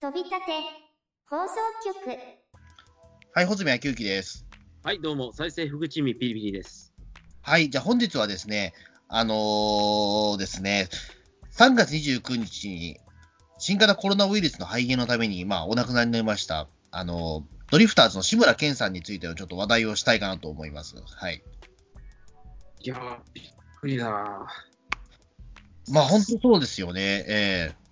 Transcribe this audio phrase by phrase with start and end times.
[0.00, 0.52] 飛び立て
[1.28, 2.16] 放送局
[3.34, 4.46] はい、穂積昭之です。
[4.84, 6.94] はい、どうも、再生福地味ピリピリです。
[7.42, 8.74] はい、じゃあ本日はですね、
[9.08, 10.88] あのーですね、
[11.50, 13.00] 3月29日に
[13.58, 20.94] 新型コロナウイルスの肺炎のために、まあ、お亡くなりになりました、あのードリフターズの志村けんさんについてのちょっと話題をしたいかなと思います。
[21.04, 21.42] はい。
[22.82, 23.44] いやー、びっ
[23.80, 24.46] くりだな
[25.90, 27.24] まあ、本当そうですよね。
[27.26, 27.87] えさ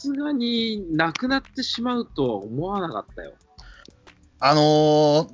[0.00, 3.32] すがに亡くなってしまうとは思わなかったよ。
[3.32, 3.34] ー
[4.40, 5.28] あのー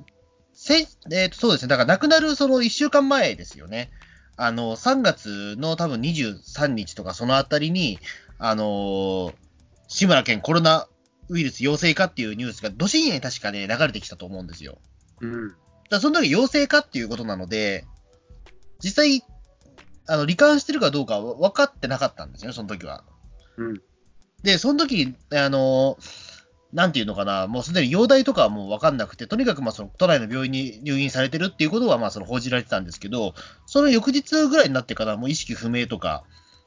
[0.53, 1.67] せえーと、そうですね。
[1.69, 3.91] だから亡くなるその1週間前ですよね。
[4.35, 7.99] あの、3月の多分23日とかそのあたりに、
[8.39, 9.33] あのー
[9.89, 10.87] 志村けんコロナ
[11.29, 14.79] ウイルス陽性かっていうニュースが、ど深夜に確かね、流れてきたと思うんですよ。
[15.21, 15.55] うん。
[15.89, 17.85] だその時陽性かっていうことなので、
[18.83, 19.23] 実際、
[20.07, 23.03] あの、罹患してるかどうかは分かってなかったんですよね、その時は。
[23.57, 23.81] うん。
[24.43, 25.97] で、その時、あの、
[26.73, 33.33] なんていうのかな、もうすでに容体とかはもう分かんなくて、とにかくまあその都内の病院に入院されてるっていうことはまあその報じられてたんですけど、
[33.65, 36.23] その翌日ぐらいになってからもう意識不明とか、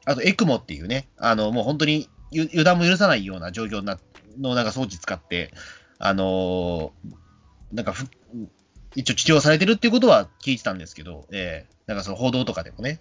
[0.07, 3.99] あとエクモっていうね、あのもう本当に油断も許さないような状況な
[4.39, 5.53] のなんか装置使って、
[5.99, 6.93] あの
[7.73, 8.07] なんかふ
[8.97, 13.01] 一応治療されてるっていうことは聞いてたんですけど、ええなんかその報道とかでもね。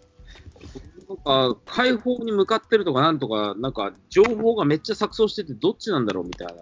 [1.08, 1.18] なん
[1.54, 6.54] か、解放に向かってるとかなんとか、なんか、情報がめっちゃ錯綜してて、どっちなんだろうみたいな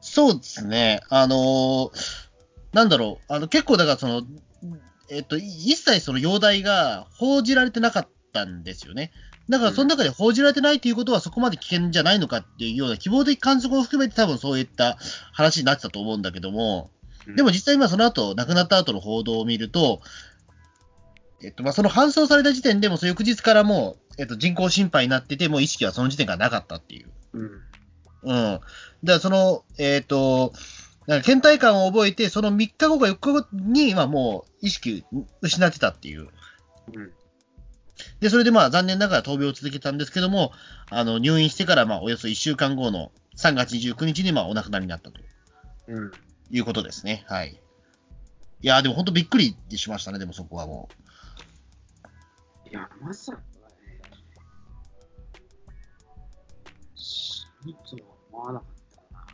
[0.00, 1.00] そうですね。
[1.10, 2.26] あのー
[2.72, 4.22] なんだろう、あの結構だからその、
[5.10, 9.12] えっと、一切その容体が報じられてなかったんですよね。
[9.48, 14.98] だからその中で報じられてないということはそこまで危険じゃないのかっていうような希望的観測を含めて多分そういった
[15.32, 16.90] 話になってたと思うんだけども、
[17.34, 20.00] でも実際今その後、亡くなった後の報道を見ると、
[21.42, 27.10] えっと、まあ、その搬送された時点でも、その翌日からもう、えっと、人工心肺になってて、もう意識はその時点からなかったっていう。
[27.34, 27.50] うん。
[28.22, 28.32] うん。
[28.32, 28.62] だか
[29.04, 30.52] らその、えっ、と、
[31.06, 35.04] なんか倦怠感を覚えて、その3日後か4日後に、まあもう意識
[35.42, 36.28] 失ってたっていう。
[36.94, 37.12] うん。
[38.20, 40.52] で、それでまあ残念ながら闘病を続けたんですけども、
[40.90, 45.20] あの、入院してからまあおよそ1週間後の3月29日にまあお亡くなりになったと
[45.88, 46.10] うん。
[46.50, 47.24] いうことですね。
[47.28, 47.60] はい。
[48.62, 50.88] いやーでも本当びっくりしましたね、でもそこはも
[52.70, 53.44] いや、まさかね、
[56.94, 59.26] 死ぬとは思わなかったな。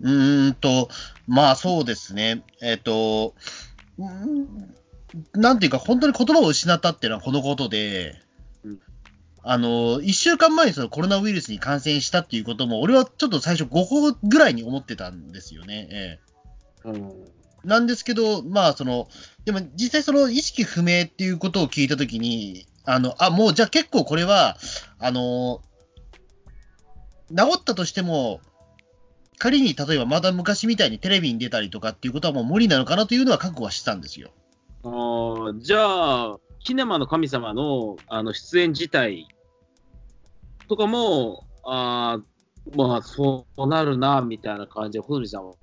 [0.00, 0.12] う。
[0.12, 0.88] うーんと、
[1.26, 2.44] まあそうですね。
[2.62, 3.34] えっ、と、
[3.98, 4.74] うーん
[5.34, 8.20] なんていうか、本当に言葉を失ったっていうのはこのことで、
[8.64, 8.80] うん
[9.42, 15.88] あの、一週間前にそのコロナウイルスに感染したっていうことも、俺はちょっと最初5個ぐらいに思ってたんですよね。
[15.90, 16.18] え
[16.84, 17.39] えうん。
[17.64, 19.08] なんですけど、まあ、その、
[19.44, 24.56] でも実際その意識不明っていうことを聞いたときに、あの、あ、もうじゃあ結構これは、
[24.98, 25.60] あの、
[27.36, 28.40] 治ったとしても、
[29.38, 34.30] 仮に例えばまだ昔みたいにテレビに出たりとかっていうことはもう無理なのかなというのは覚悟はしたんですよ。
[34.82, 39.26] あーじゃあ、キネマの神様のあの出演自体
[40.68, 42.30] とかも、あー
[42.76, 45.54] まあ、そうなるな、みたいな感じで、穂積さんは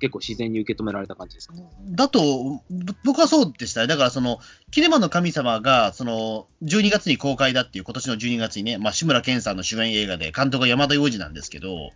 [0.00, 1.54] 結構自然に受け止められた感じですか？
[1.90, 2.60] だと、ぼ
[3.04, 3.86] 僕はそうでしたね。
[3.86, 4.38] だからその、
[4.70, 11.90] キネマの神様が、その、12月に公開だっていう、今年の12月にね、まあ、志村けんさんの主演映画で、監督が山田洋次なんですけど、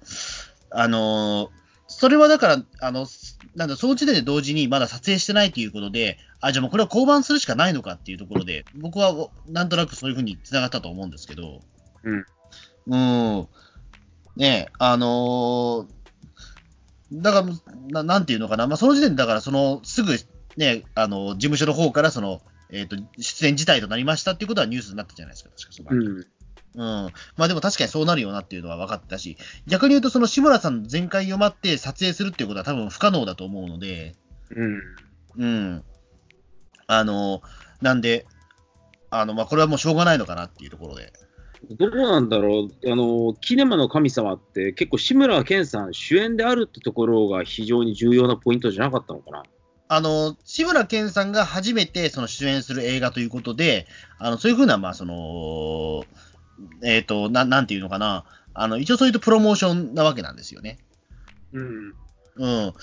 [0.70, 3.06] あのーそれはだから、あの、
[3.54, 11.62] なんだ、その時点で同時にまだ撮影してないということで、あ、じゃあもうこれは降板するしかないのかっていうところで、僕はおなんとなくそういうふうに繋がったと思うんですけど、
[12.02, 12.26] うん。
[12.88, 12.96] う
[13.42, 13.48] ん。
[14.34, 15.95] ねえ、あのー
[17.12, 17.46] だから
[17.90, 20.16] な、なんていうのかな、まあ、その時点で、だから、その、すぐ、
[20.56, 22.40] ね、あの、事務所の方から、その、
[22.70, 26.26] えっ、と、出演辞退となりましたっていうことはニュースになったじゃないですか、確かそうん。
[26.76, 27.12] うん。
[27.36, 34.14] まあでも確かにそうなるよなっていうのは分かってたし、逆に言うと、その志村さんの全開を待って撮影するっていうことは多分不可能だと思うので、
[34.50, 34.82] うん。
[35.38, 35.84] うん。
[36.86, 37.42] あの、
[37.80, 38.26] なんで、
[39.10, 41.12] あの、まあこれはもうしょうがないのかなっていうところで。
[41.70, 49.42] どうなんだろう、あの、キネマの神様って結構志村けんさん主演であるってところが非常に重要なポイントじゃなかったのかな。
[49.88, 53.86] あの、志村けんさんが初めてその主演する映画ということで、
[54.18, 56.04] あの、そういうふうな、まあその、
[56.84, 60.78] えっ、と、ななんていうのかな、あの、一応そういうプロモーションなわけなんですよね。
[61.52, 61.94] うん。
[62.36, 62.74] うん。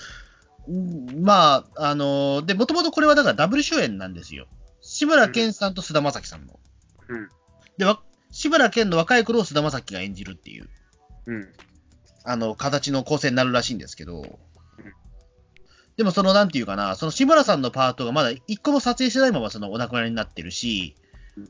[0.66, 4.46] うんまあ、あので、もともとこれはだからダブル主演なんですよ。
[4.80, 6.58] 志村けんさんと菅田将暉さんの。
[7.08, 7.28] うん。
[7.76, 8.00] で、わ
[8.34, 10.68] 志村けんの若い頃を菅田将暉が演じるっていう、
[11.26, 11.48] うん。
[12.24, 14.40] あの、形の構成になるらしいんですけど、
[15.96, 20.96] でもその、なんていうかな、その志村さんのパートがまだ一個も撮影してないままそのお亡くなりになってるし
[21.36, 21.48] うん、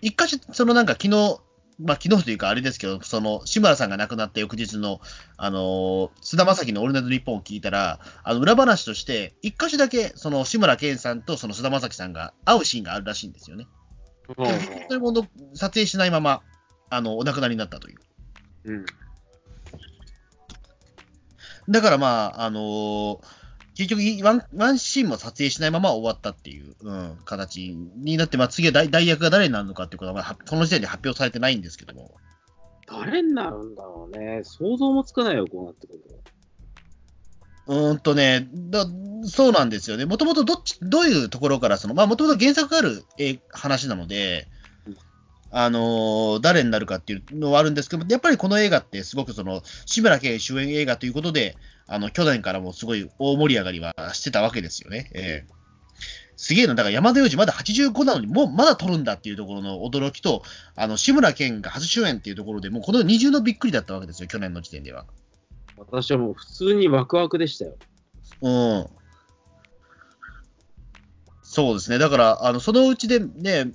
[0.00, 1.38] 一箇所、そのなんか昨日、
[1.78, 5.02] まあ、昨日というかあれですけど、その、志村さんが亡くなった翌日の、
[5.36, 13.66] あのー菅田将暉のオールナイトニッポンを聞いたら、あの、裏話として、一箇所だけ、その、志村けんさんとその菅田将暉さんが会うシーンがあるらしいんですよね。
[14.36, 14.46] うん
[14.88, 16.42] それもの撮影しないまま、
[16.90, 17.98] あの、お亡くなりになったという。
[18.64, 18.86] うん。
[21.68, 23.18] だからまあ、あのー
[23.76, 32.14] 結局ワン、ワンシーンも撮影しないまま終わったっていう、うん、形になって、まあ、次は代代役が誰になるのかっていうことは、まあはこの時点で発表されてないんですけども。
[32.88, 34.40] 誰になるんだろうね。
[34.44, 36.14] 想像もつかないよ、こうなってくると。
[37.66, 38.86] うーんとね、だ
[39.24, 40.04] そうなんですよね。
[40.04, 44.46] もともとどっち、どういうところから、その、まあ、もともと原作があるえ話なので
[44.86, 44.96] うん、
[45.50, 51.56] あのー誰になるかっていうのはあるんですけど、やっぱりこの映画ってすごくその、志村けん主演映画ということで、
[51.88, 55.10] あの、去年からもすごい大盛り上がりはしてたわけですよね。
[55.14, 55.56] ええ
[56.36, 60.42] すげえな、だから山田洋次まだ85なのに、もうまだ撮るんだっていうところの驚きと、
[60.76, 65.06] あの、志村けんが初主演っていうところで、もうこの二重のびっくりだったわけですよ、去年の時点では。
[65.76, 67.76] 私はもう普通にワクワクでしたよ。
[68.42, 68.86] うん。
[71.42, 71.98] そうですね。
[71.98, 73.72] だから、あの、そのうちでね、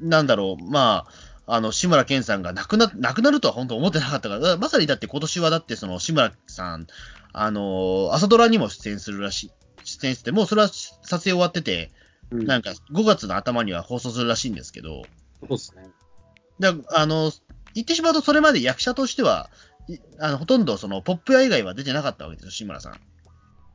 [0.00, 1.06] なんだろう、ま
[1.46, 6.86] あ、あの、志村けんさんが亡くな、亡くなるとは本当思ってなかったから、だからまさにだって今年はだってその志村さん、
[7.32, 9.50] あの、朝ドラにも出演するらしい、
[9.84, 11.90] 出演して、もうそれは撮影終わってて、
[12.30, 15.02] うんなんか5月の頭には放送するらしいんですけど、
[15.40, 15.82] そうですね。
[16.58, 17.30] だあの、
[17.74, 19.73] 言ってしまうとそれまで役者としては、い
[20.18, 23.00] あのほとんどそのポップ屋以外は出てなかったわけですよ、志村さん。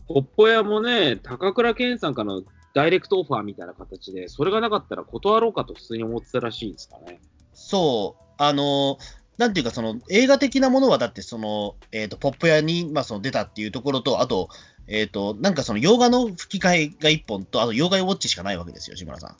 [0.07, 7.19] ポッポ屋もね、高倉健さんからのダイレクトオファーみたいな形で、それがなかったら断ろうかと普通に思ってたらしいですかね。
[7.53, 8.97] そう、あの、
[9.37, 14.49] なんていうか、その映画的なものは、だって、その、えっ、と、ポップ屋に、まあ、その出たっていうところと、あと、
[14.87, 19.37] えっ、と、なんかその洋画の吹き替えが一本と、あと洋画ウォッチしかないわけですよ、志村さん。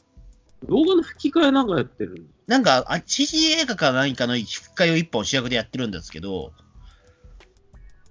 [0.68, 2.26] 動画の吹き替えなんかやってる。
[2.46, 6.52] なんか、あ CG 映画か何かの吹き替えを一本主役でやってるんですけど、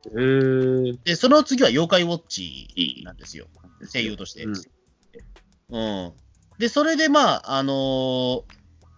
[0.05, 0.97] へー。
[1.03, 3.47] で、その次は妖怪ウォッチなんですよ、
[3.91, 4.43] 声優として。
[4.45, 4.53] うん
[5.71, 6.13] うん。
[6.57, 8.43] で、それで、まあ、あのー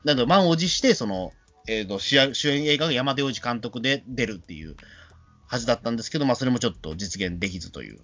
[0.04, 1.32] なんだろう、満を持して、その、
[1.68, 4.76] えっ、と主演、主演映画が山田洋次監督で出るっていう
[5.48, 8.00] はずだったんですけど、まあ、それもちょっと実現できずという。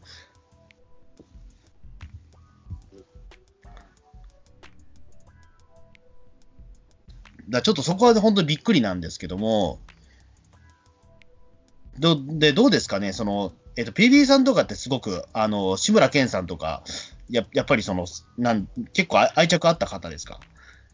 [7.49, 9.79] だちょっとそこは本当にびっくりなんですけども、
[11.99, 16.83] どでどうですかね、その、えっ、と、PB さんとかってすごく、あの、志村けんさんとか、
[17.29, 18.05] ややっぱりその、
[18.37, 20.39] なん結構愛愛着あった方ですか？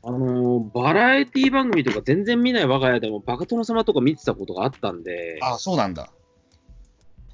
[0.06, 6.10] あのーバラエティ番組とか全然見ない我が家でもバカ殿様とか見てたことがあったんで、あそうなんだ。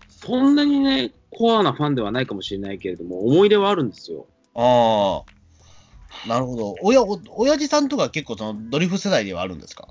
[0.10, 4.28] そんなにね、コアなファンではないかもしれないけれども、思い出はあるんですよ。
[4.54, 5.39] ああ。
[6.28, 6.76] なるほど。
[6.82, 9.88] おや、お、親父さんとか結構そのドリフ世代ではあるんですか？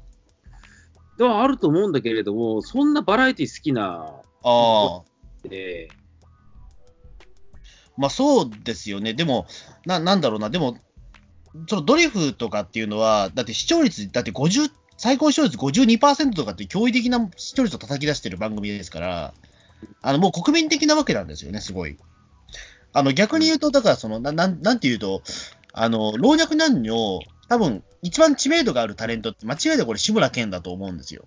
[1.16, 4.06] ではあると思うんだけれども、そんなバラエティ好きな
[4.44, 5.02] あ
[5.44, 5.48] あ。
[5.48, 5.88] で、
[7.96, 9.14] まあそうですよね。
[9.14, 9.46] でも、
[9.84, 10.50] な、なんだろうな。
[10.50, 10.78] でも、
[11.68, 19.34] そのドリフとかっていうのは、だって視聴率、だって50、最高視聴率52%とかって驚異的な視聴率を叩き出してる番組ですから、
[20.02, 21.96] あの、もう国民的なわけなんですよね、すごい。
[22.92, 25.22] あの、逆に言うと、だからその、ななん、なんて言うと、
[25.80, 31.26] あの、老若男女、多分、一番知名度があるタレントって、間違いでこれ志村けんだと思うんですよ。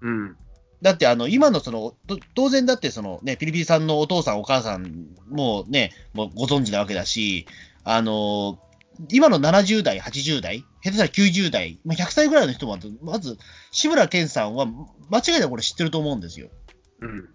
[0.00, 0.36] うん。
[0.82, 7.46] だって、あの、今のその、と当然だってそのね、ピリピリさんのお父さんお母さんもね、もうご存知なわけだし、
[7.82, 8.60] あの、
[9.10, 13.38] 今の70代、80代、下手したら90代、まあ、100歳ぐらいの人も、まず、
[13.72, 14.66] 志村けんさんは、
[15.10, 16.50] 間違いなくこれ知ってると思うんですよ。
[17.00, 17.28] うん。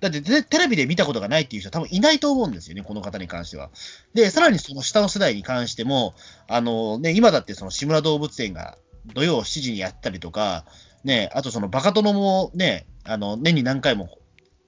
[0.00, 3.70] だってテ、テレビで見たことがないっていう人は多分いないと思うんですよね、この方に関しては。
[4.14, 6.14] で、さらにその下の世代に関しても、
[6.46, 8.78] あのね、今だってその志村動物園が
[9.14, 10.64] 土曜7時にやったりとか、
[11.04, 14.18] ね、あとそのバカ殿もね、あの、年に何回も、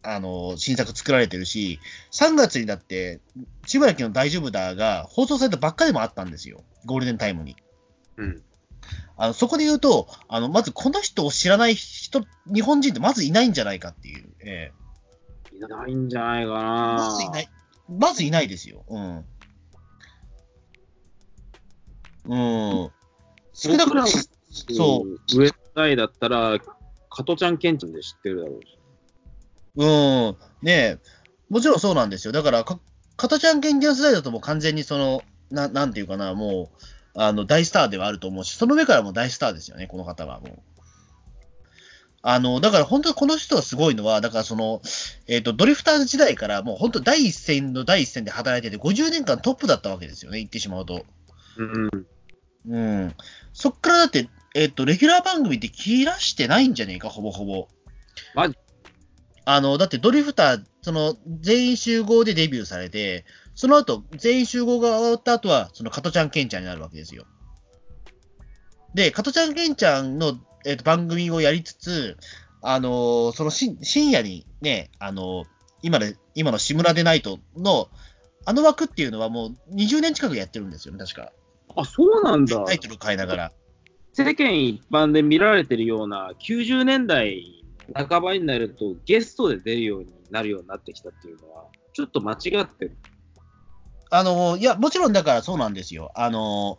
[0.02, 1.78] あの、新作作られてるし、
[2.12, 3.20] 3月にだって、
[3.66, 6.64] 志村けんの大丈夫だが放送されたばっかりもあったんですよ。
[6.86, 7.56] ゴールデンタイムに。
[8.16, 8.42] うん。
[9.16, 14.28] あの、そこで言うと、あの、まずこの人を知らない人、日本人ってまずいないんじゃないかっていう。
[14.40, 14.80] ええ
[15.66, 16.94] いないんじゃないかな。
[16.94, 17.48] まずいない。
[17.88, 18.84] まずいないですよ。
[18.88, 19.24] うん。
[22.26, 22.90] うん。
[23.52, 26.58] 少なくとも、そう上代だったら、
[27.10, 28.78] 加トちゃんケンちゃんで知ってるだろうし。
[29.76, 30.36] うん。
[30.62, 30.98] ねえ、
[31.48, 32.32] もちろんそうなんですよ。
[32.32, 32.78] だから、か、
[33.16, 40.62] かたちゃん研究世代だともう完全にその、ななんていうかな、もう、あの、大スターではあると思うし、その上からも大スターですよね、この方はもう。
[42.22, 44.82] あの、だから本当にこの人がすごいのは、だからその、
[45.26, 51.06] えっ、と、ドリフターズ時代からもう本当第一線の第一線で働いてて、50年間トップだったわけですよね、言ってしまうと。
[51.56, 52.06] うん。
[52.68, 53.14] うん。
[53.52, 57.68] そっからだって、えっと、レギュラー番組って切らしてないんじゃねえか、ほぼほぼ。
[59.46, 63.24] あの、だってドリフター、その、全員集合でデビューされて、
[63.54, 67.26] その後、全員集合が終わった後は、その、加トちゃんケンちゃんになるわけですよ。
[68.94, 72.16] で、加トちゃんケンちゃんの、えっと、番組をやりつつ、
[72.62, 75.44] あのーそのし深夜にね、あのー
[75.82, 77.88] 今で、今の志村でナイトの、
[78.44, 81.32] あの枠っていうのはもう20年近くやってるんですよね、確か。
[81.76, 82.64] あ、そうなんだ。
[82.64, 83.52] タイトル変えながら。
[84.12, 87.64] 世間一般で見られてるような90年代
[87.94, 92.96] 半ばになるとゲストで出るようになるようになってきたっていうのは、ちょっと間違ってる。
[94.10, 96.10] あの、いや、もちろんだからそうなんですよ。
[96.14, 96.78] あの、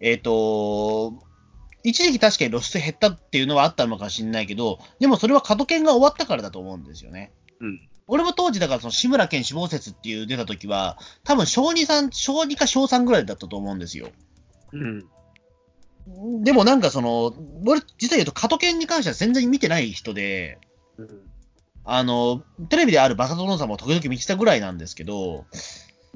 [0.00, 1.14] えっ、と、
[1.84, 7.32] 一時期確かに露出減ったっていうのはあったのかもしれないけど、でもそれは加トケンが終わったからだと思うんですよね。
[7.60, 7.80] うん。
[8.06, 14.10] 俺も当時、だからその志村けん死亡説っていう出た時は、多分小2さん、小2か小3ぐらいだったと思うんですよ。
[14.72, 15.04] うん。
[16.42, 17.34] でもなんかその、
[17.66, 20.58] 俺、実は言うと加トケンに関しては全然見てない人で、
[20.96, 21.08] うん
[21.90, 25.46] あの、テレビであるバカ殿様を時々見てたぐらいなんですけど、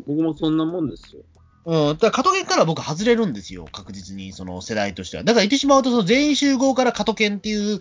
[0.06, 1.22] 僕もそんなもんですよ。
[1.64, 5.24] うん、だから加トケンから僕外れるんですよ、確実に、その世代としては。
[5.24, 7.80] だから言ってしまうと、その全員集合から加トケンっていう、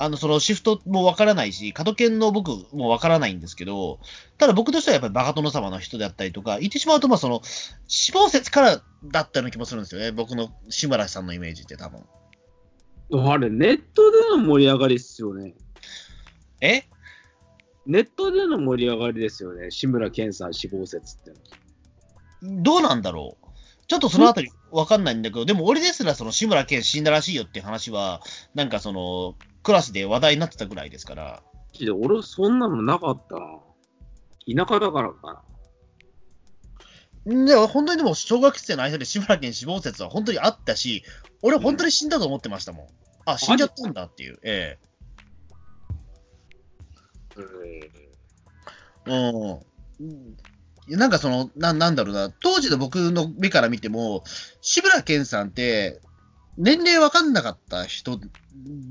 [0.00, 3.98] あの、そのシフトもわからないし、加トケンの僕もわからないんですけど、
[4.38, 7.42] ただ僕としてはやっぱりバカ殿様の人であったりとか、言ってしまうと、まあその、
[7.88, 12.04] 死亡説からだったような気もするんですよね、僕の志村さんのイメージって多分。
[13.10, 15.54] あれ、ネットでの盛り上がりっすよね。
[16.60, 16.84] え？
[17.86, 19.70] ネットでの盛り上がりですよね。
[19.70, 21.36] 志村けんさん死亡説っての。
[22.42, 23.46] どうなんだろう？
[23.88, 28.20] ちょっとそのあたりわかんないんだけど、でも俺ですらその志村けん死んだらしいよって話は、
[28.54, 31.42] なんかその、クラスで話題になってたぐらいですから、
[31.78, 33.40] で俺、そんなのなかったな。
[34.66, 35.42] 田舎だからか
[37.26, 37.34] な。
[37.34, 41.02] んで、本当にでも小学生の間で志村けん死亡説は本当にあったし、
[41.42, 42.86] 俺本当に死んだと思ってましたもん。
[43.26, 44.38] あ、死んじゃったんだっていう。
[44.42, 44.88] ええ
[49.06, 49.12] う
[50.04, 50.36] ん。
[50.96, 54.24] なんかその、ななんだろうな、当時の僕の目から見ても、
[54.60, 56.00] 志村けんさんって、
[56.56, 58.20] 年齢わかんなかった人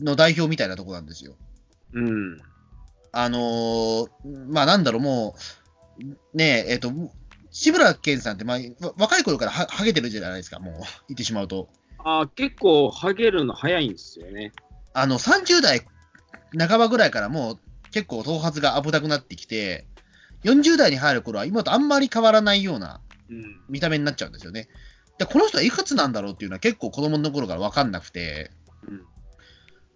[0.02, 1.36] の代表みたいなとこなんですよ。
[1.94, 2.38] うん。
[3.12, 4.08] あのー
[4.50, 5.36] まあなんだろう、も
[6.00, 6.92] う、ねえ、えっ、と、
[7.52, 10.74] 志村けんさんって、まあ、わ若い頃からはハゲてるじゃないですか、もう、
[11.10, 11.70] 言ってしまうと。
[12.00, 14.52] あ結構、ハゲるの早いんですよね。
[14.94, 15.86] あの、30代
[16.58, 17.60] 半ばぐらいからもう
[17.92, 19.86] 結構頭髪が危なくなってきて、
[20.44, 23.62] 40代に入る頃は今とあんまり変わらないようなうん。
[23.70, 24.68] 見た目になっちゃうんですよね。
[25.18, 28.52] で、この人はいくつなんだろうっていうのは結構子供の頃から分かんなくて、
[28.88, 29.06] うん。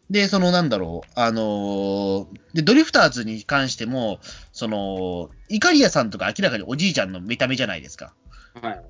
[0.10, 4.20] で、そのなんだろう、あのーで、ドリフターズに関しても、
[4.52, 8.14] その、イカリアさんとか明らかにおじいちゃんの見た目じゃないですか。
[8.62, 8.82] はい。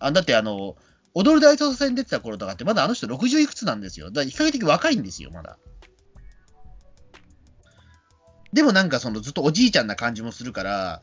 [0.00, 0.76] あだってあの、
[1.14, 4.10] 踊る大捜査線出てた頃とかってまだあの人60いくつなんですよ。
[4.10, 5.56] だから比較的若いんですよ、まだ。
[8.54, 11.02] でもなんかそのずっとおじいちゃんな感じもするから、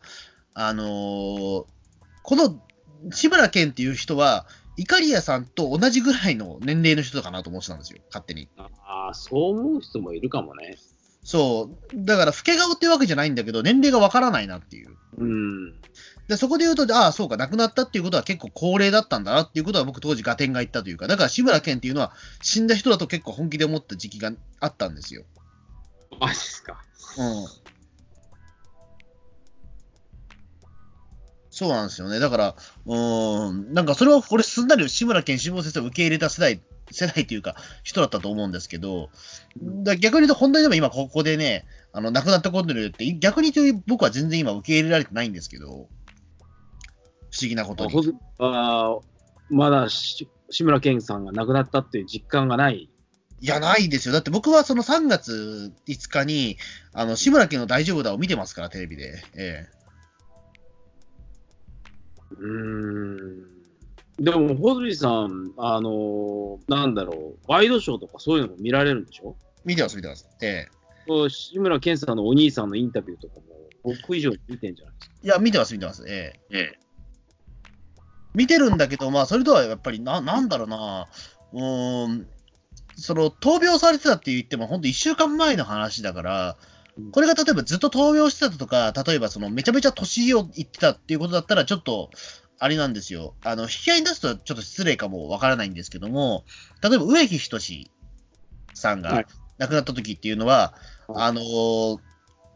[0.53, 1.65] あのー
[2.23, 2.61] この
[3.11, 4.45] 志村けんっていう人は、
[4.77, 8.47] イカリアさんと同じぐらいの年齢の人かなと思ってたんですよ、勝手に。
[8.57, 10.77] ああ、そう思う人もいるかもね。
[11.23, 12.05] そう。
[12.05, 14.95] だから、老け顔ってわけじゃないんだけど、年齢がわからないなっていう。
[15.17, 15.81] うん。
[16.27, 25.23] で、そこで言うと、ああ、そうか、亡くなったっていうことは結構高齢だったんだなっていうことは僕当時ガテンが言ったというか、だから志村けんっていうのは死んだ人だと結構本気で思った時期があったんですよ。
[26.19, 26.83] マジっすか。
[27.17, 27.61] うん。
[31.49, 32.19] そうなんですよね。
[32.19, 39.09] だから、うーん、なんかそれは、これすんなり志村けん死亡説を受け入れた世代、世代というか、人だったと思うんですけど、
[39.83, 48.13] だ逆に言うと、本当にでも今ここでね、あの、亡くなったことによって、逆に言うと僕は全然今受け入れられてないんですけど、不思議なことに。
[48.39, 48.97] あ
[49.49, 50.29] まだ志
[50.61, 52.90] 村けんさんが亡くなったっていう実感がない。
[53.41, 54.13] いや、ないですよ。
[54.13, 56.57] だって僕はその3月5日に、
[56.93, 59.23] あの、志村けんの大丈夫だを見てますから、テレビで。
[59.35, 59.67] え
[62.31, 63.47] うーん。
[64.23, 69.35] でも、穂積さん、あのーなんだろう、ワイドショーとかそういうのも見られるんでしょ？
[69.39, 70.29] え見てます、見てます。
[70.41, 70.69] ええ
[71.29, 73.45] 志村けんさんのお兄さんのインタビューとかも、
[73.83, 75.15] 僕以上に見てんじゃないですか？
[75.23, 76.03] いや、見てます、見てます。
[76.07, 76.79] ええええ
[78.33, 81.07] 見てるんだけど、まあ、それとはやっぱりな、なんだろうな、
[81.51, 82.27] うーん、
[83.01, 86.57] その、闘病されてたって言っても、本当1週間前の話だから、
[87.11, 92.09] これが例えばずっと闘病してたとか、例えばその、めちゃめちゃ年をいってたっていうことだったら、ちょっと、
[92.59, 93.33] あれなんですよ。
[93.43, 96.45] あの、引き合いに出すとちょっと失礼かもわからないんですけども、
[96.83, 97.89] 例えば植木仁
[98.73, 99.25] さんがはい。
[99.57, 100.73] 亡くなった時っていうのは、
[101.07, 101.23] はい。
[101.23, 101.99] あのー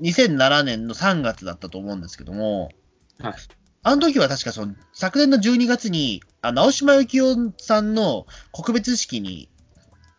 [0.01, 2.69] 2007年の3月だったと思うんですけども、
[3.19, 3.33] はい。
[3.83, 9.47] あの時は確かその、昨年の12月に、あ直島幸雄さんの告別式に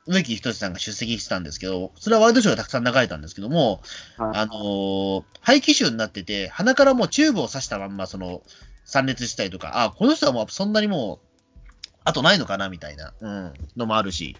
[0.06, 3.82] 植木仁さんが出席してたんですけど、それはワイドショーがたくさん流れたんですけども、
[4.16, 8.42] はいあのー肺気腫になってて、鼻からもうチューブを刺したまんま、その、
[8.84, 14.36] 参列したりとか、あ、この人はもうそんなにもう、あとないのかな、みたいな、うん、のもあるし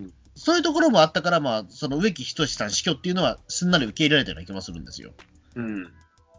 [0.00, 5.12] うん、そういうところもあったから、まあ、その植木仁さん死去っていうのは、すんなり受け入れられたような気もするんですよ。
[5.54, 5.92] うん。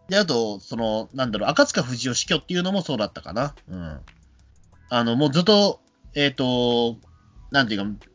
[0.09, 3.55] で、あと、その、なんだろう、赤塚不二夫死去っていうのもそうだったかな。
[3.69, 3.99] うん。
[4.89, 5.81] あの、もうずっと、
[6.13, 6.97] えっ、と、
[7.51, 8.07] なんていうか、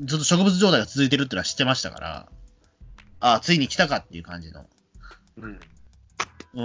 [0.00, 2.28] ずっと植物状態が続いてるってのは知ってましたから、
[3.20, 4.66] ああ、ついに来たかっていう感じの。
[5.38, 5.60] うん。
[6.54, 6.62] う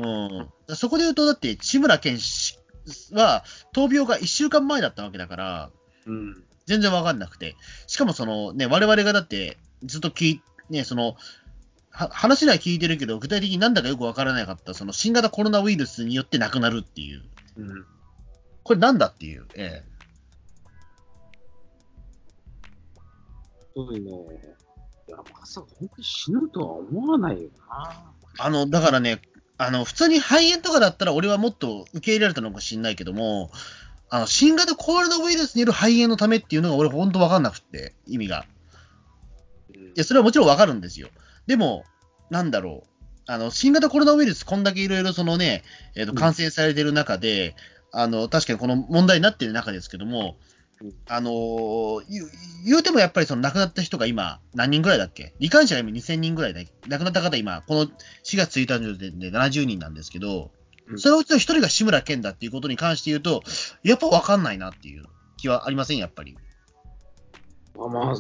[0.72, 0.76] ん。
[0.76, 2.60] そこで言うと、だって、志村けん氏
[3.12, 5.72] は、闘病が1週間前だったわけだから、
[6.06, 6.44] うん。
[6.66, 7.56] 全然わかんなくて。
[7.88, 11.16] しかもそのね、我々がだって、ずっと聞い、ね、その、
[11.90, 17.24] は話には聞いてるけど、具体的になんだかよくわからなかった、その新型コロナウイルスによって亡くなるっていう。
[17.58, 17.86] うん。
[18.64, 19.46] これなんだっていう。
[19.56, 19.93] ええ。
[23.76, 24.26] そういうの、
[25.08, 28.14] いや、まさか本当に死ぬとは思わないよな。
[28.40, 29.22] あの、だからね、
[29.58, 33.52] あの、普通に肺炎とかだったら俺はもっと受け入れられたのかもしれないけども、
[34.10, 38.46] あの、新型コロナウイルスによる肺炎のためっていうのが俺ほんとわかんなくって、意味が。
[39.76, 41.10] うんいや、それはもちろんわかるんですよ。
[41.46, 41.84] でも、
[42.30, 42.88] なんだろう。
[43.26, 45.64] あの、新型コロナウイルス、こんだけいろいろそのね、
[45.96, 47.56] えっ、と、うん感染されてる中で、
[47.92, 50.34] あの、確かにこの問題になってる中ですけどもうん、
[51.08, 52.04] あのー
[52.66, 55.34] 言う、てもやっぱりその亡くなった人が今、何人ぐらいだっけ？
[55.40, 57.92] 罹患者が今2000人ぐらいで、亡くなった方今、この4
[58.38, 60.52] 月1日の時点で70人なんですけど、
[60.88, 63.42] うんそのうちの一人が志村けんだっていうことに関して言うと、
[63.84, 65.06] やっぱわかんないなっていう
[65.38, 66.38] 気はありません、やっぱり。
[67.80, 68.16] あまあ、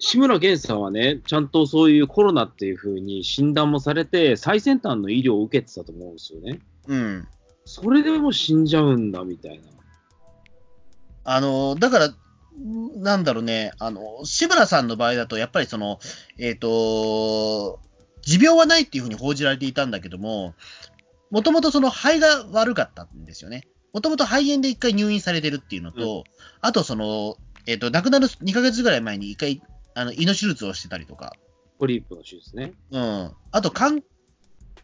[0.00, 6.58] 志村けんさんはね、ちゃんとそういうコロナっていうふうに診断もされて、最先端の医療を受けてたと思うんですよね。
[6.88, 7.28] うん。
[7.64, 9.64] それでも死んじゃうんだみたいな。
[11.24, 15.98] あの、だから、んなんだろうね、あの、志村さんの場合だと、やっぱりその、
[16.38, 17.80] えっ、と、
[18.22, 20.54] 持病はないっていうふうに報じられていたんだけども、
[21.30, 23.62] もともとその肺が悪かったんですよね。
[23.92, 26.24] もともと肺炎で一回入院されてるっていうのと、
[26.60, 29.62] あとその、えっ、と、亡くなる2ヶ月ぐらい前に一回、
[29.94, 31.36] あの、胃の手術をしてたりとか、
[31.78, 32.74] ポリープの手術ね。
[32.90, 33.32] うん。
[33.52, 34.02] あと、肝、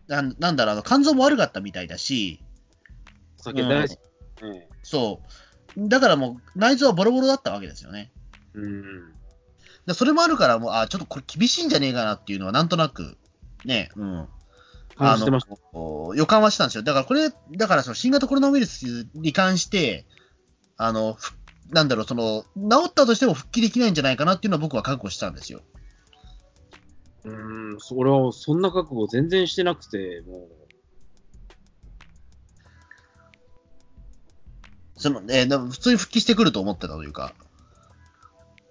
[0.08, 2.40] なんなんだろう、あの、肝臓も悪かったみたいだし、
[3.38, 3.98] お酒大好き。
[4.44, 5.28] ええそう。
[5.76, 8.10] だからもう、内臓はボロボロだったわけですよね。
[8.54, 9.12] うん。
[9.86, 13.16] でそれもあるから、もう、あ、ちょっとこれ厳しいんじゃねえかなっていうのは、なんとなく、
[13.64, 14.28] ね、うん。
[14.96, 15.54] 感じてました。
[15.72, 16.82] お予感はしたんですよ。
[16.82, 20.06] だからこれ、だからその新型コロナウイルスに関して、
[20.76, 21.34] あの、ふ
[21.70, 25.62] なんだろう、その、治ったとしても復帰できないんじゃないかなっていうのは僕は覚悟したんですよ。
[27.24, 30.48] うん、それは、そんな覚悟全然してなくて、も
[35.06, 37.32] その、えーでも普通に復帰してくると思ってたというか。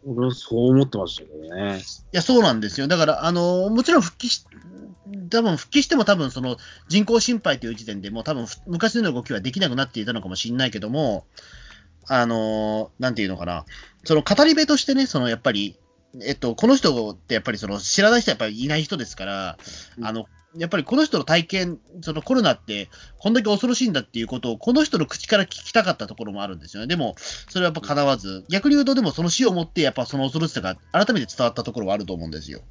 [0.04, 1.80] う、俺はそう思ってましたけどね。
[1.80, 2.88] いや、そうなんですよ。
[2.88, 4.46] だから、あの、もちろん復帰し、
[5.30, 11.26] 多分復帰しても多分その人工心肺という時点でもう多分ふ昔の動きはできなくなっていたのかもしれないけども、
[12.08, 13.66] あの、なんていうのかな、
[14.04, 15.78] その語り部としてね、そのやっぱり、
[16.24, 19.58] えっと、この人ってやっぱりその知らない人はやっぱりいない人ですから、
[19.98, 20.26] うんあの、
[20.58, 26.88] やっぱりこの人の体験、そのコロナってこんだけ恐ろしいんだっていうことをこの人の口から聞きたかったところもあるんですよね。
[26.88, 32.62] でも、それはやっぱ叶わず、逆に言うとでもその死をもってやっぱその恐ろしさが改めて伝わったところはあると思うんですよ。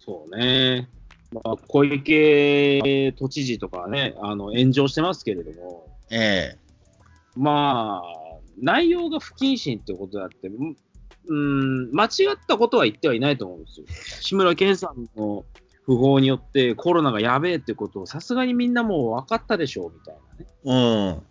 [0.00, 0.88] そうね。
[1.32, 6.58] まあ、小池都知事とかね、あの、炎上してますけれども、ええ
[7.36, 10.50] まあ、内容が不謹慎ってことであって、
[11.26, 13.86] うん、間違ったことは言ってはいないと思うんですよ。
[14.20, 15.44] 志村けんさんの
[15.86, 20.14] 訃報によってコロナがやべえってことをさすがにみんなもう分かったでしょうみたい
[20.64, 21.18] なね。
[21.18, 21.22] うん。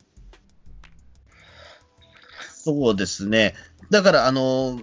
[2.50, 3.56] そうですね。
[3.90, 4.82] だから、あの、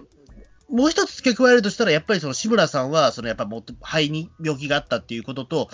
[0.69, 5.69] もう一つ付け加えるとしたら、やっぱりその志村さんは、そのやっぱも肺に病気があったっていうことと、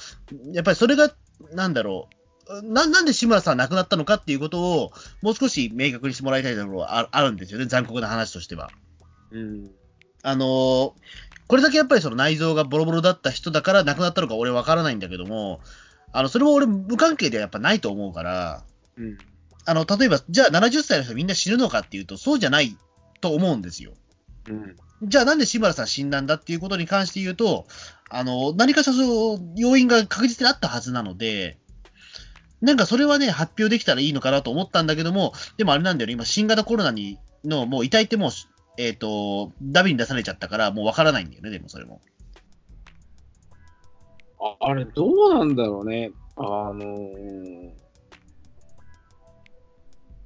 [0.52, 1.14] やっぱりそれが、
[1.54, 2.10] なんだろ
[2.50, 4.92] う、ななんで志村さん亡くなったのかっていうことを、
[5.22, 8.70] もう少し明確にしてもらいたいところはああるんですよね、残酷な話としては。
[9.32, 9.72] うん。
[10.24, 10.92] あのー
[11.48, 15.60] これだけやっぱりその内臓がボロボロだった人だから亡くなったのか俺わからないんだけども、
[16.14, 18.64] あの、それも俺無関係ではやっぱないと思うから、
[18.96, 19.18] うん。
[19.66, 22.78] あの、例えば、じゃあ70歳の人みんな死ぬのかっていうと、そうじゃない
[23.20, 23.92] と思うんですよ。
[24.48, 24.78] うん。
[25.04, 27.68] じゃあなんで志村さん死んだんだっていうことに関して言うと、
[28.10, 31.58] あの、何かしらその要因が確実にあったはずなので、
[32.62, 38.32] なんかそれはね、発表できたらいいのかなと思ったんだけども、でもあれなんだよね、今新型コロナにのもう遺体ってもう、
[38.78, 42.02] えっ、と、ダビに出されちゃったから、もうわからないんだよね、でもそれも。
[44.40, 46.12] ああれ、どうなんだろうね。
[46.36, 46.42] あ
[46.74, 47.82] のー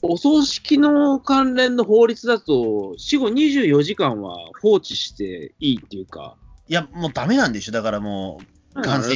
[0.08, 7.72] お葬式の関連の法律だと、死後24時間は放置していいっていうか、いや、もうダメなんでしょ。
[7.72, 8.40] だからも
[8.76, 9.16] う、感染、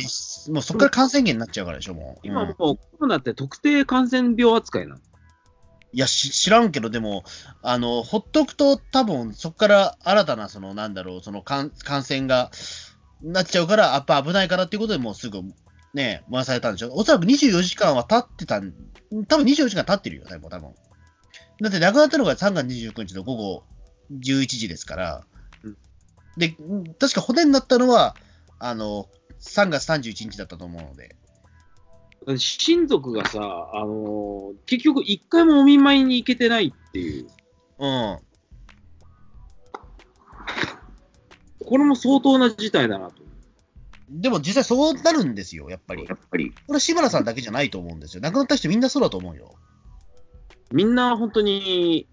[0.53, 2.19] もうそこから感染源になっちゃうからでしょ、もう。
[2.23, 5.01] 今もううんコロナって特定感染病扱いなの？
[5.91, 7.23] いやし、知らんけど、でも、
[7.61, 12.51] あの、ほっとくと、多分そこから新たな、その、なんだろう、その感感染が、
[13.21, 15.41] なっちゃうから、やっぱ危ないからっていうことでもうすぐ、
[15.93, 16.93] ね、回されたんでしょ。
[16.93, 18.73] おそらく24時間は経ってたん、
[19.27, 20.75] 多分24時間経ってるよ、多分、多分。
[21.61, 23.63] だって亡くなったのが3月29日の午後
[24.13, 25.25] 11時ですから
[25.63, 25.77] うん。
[26.37, 26.55] で、
[26.99, 28.15] 確か骨になったのは、
[28.59, 29.09] あの、
[29.41, 31.15] 3月31日だったと思うので。
[32.37, 37.27] 親族がさ、あのー結局一回もお見舞いに行けてないっていう、
[37.79, 38.19] うん。
[41.65, 43.29] これも相当な事態だなと。
[44.09, 46.03] でも実際そうなるんですよ、やっぱり。
[46.03, 46.51] っぱり。
[46.67, 48.21] これ、志村さんだけじゃないと思うんですよ。
[48.21, 49.55] 亡くなった人みんなそうだと思うよ。
[50.71, 52.07] みんな本当に、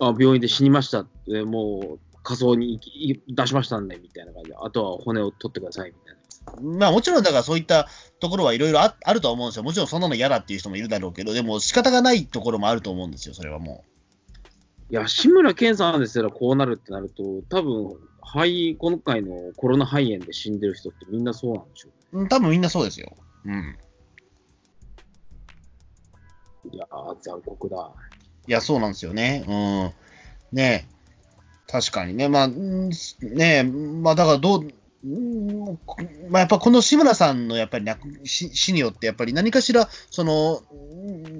[0.00, 2.80] あ病院で死にましたって、もう火葬に
[3.28, 6.20] 出しましたんで、みたいな感じで、あとは骨を取ってください、みたいな。
[6.62, 7.88] まあもちろんだからそういった
[8.20, 9.62] ところはいろいろああるとは思うんですよ。
[9.62, 13.84] もちろんそんなの嫌だっていう人もいるだろうけど、でも仕方がないところもあると思うんですよ、それはも
[14.90, 22.20] いや、志村けんさんですらこうなるってなると、多分肺、今回のコロナ肺炎で死んでる人ってみんなそうなんでしょう。
[22.20, 23.16] うん多分みんなそうですよ。
[23.44, 23.76] うん。
[26.64, 26.68] う。
[26.72, 27.90] いやー、残酷だ。
[28.46, 29.44] いや、そうなんですよね。
[29.48, 29.52] う
[30.54, 30.56] ん。
[30.56, 30.94] ねえ
[31.66, 32.28] 確かにね。
[32.28, 32.94] まあ、うんね
[33.38, 34.68] え、まあだからどう、
[35.04, 35.78] うん。
[36.30, 37.86] まあ、やっぱこの志村さんのやっぱり
[38.24, 40.62] 死によって、やっぱり何かしら、その、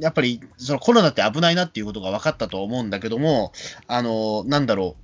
[0.01, 3.53] やっぱりそのコロナって危ないなっていうことが分かったと思うんだけども、
[3.87, 4.97] あの、なんだろ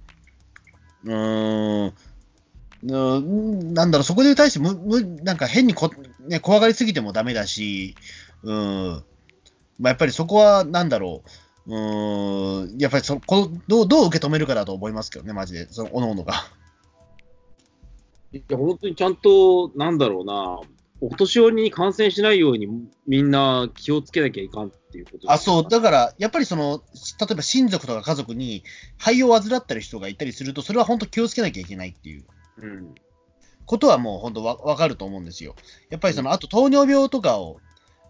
[1.04, 1.94] う、うーん、
[2.82, 5.90] なんだろう、そこに対してむ、むなんか変にこ、
[6.28, 7.94] ね、怖がりすぎてもダメだし、
[8.42, 9.04] うん、
[9.78, 11.22] まあ、やっぱりそこは、なんだろ
[11.66, 16.34] う、うん、やっぱりそこどう、どう受け止めるかだと思いますけどね、マジで、その、おのおのが。
[18.32, 20.60] いや、本当にちゃんと、なんだろうな、
[21.00, 22.68] お年寄りに感染しないように
[23.06, 26.82] みんな気をつけなきゃいかんっていうことあ、そう、だから、やっぱりその、
[27.18, 28.62] 例えば親族とか家族に
[28.98, 32.24] 肺を患ってる人がいたりすると、それは本当気をつけなきゃいけないっていう
[32.58, 32.94] うん。
[33.66, 35.54] ことはもう本当わわかると思うんですよ。
[35.90, 37.60] やっぱりその、あと糖尿病とかを、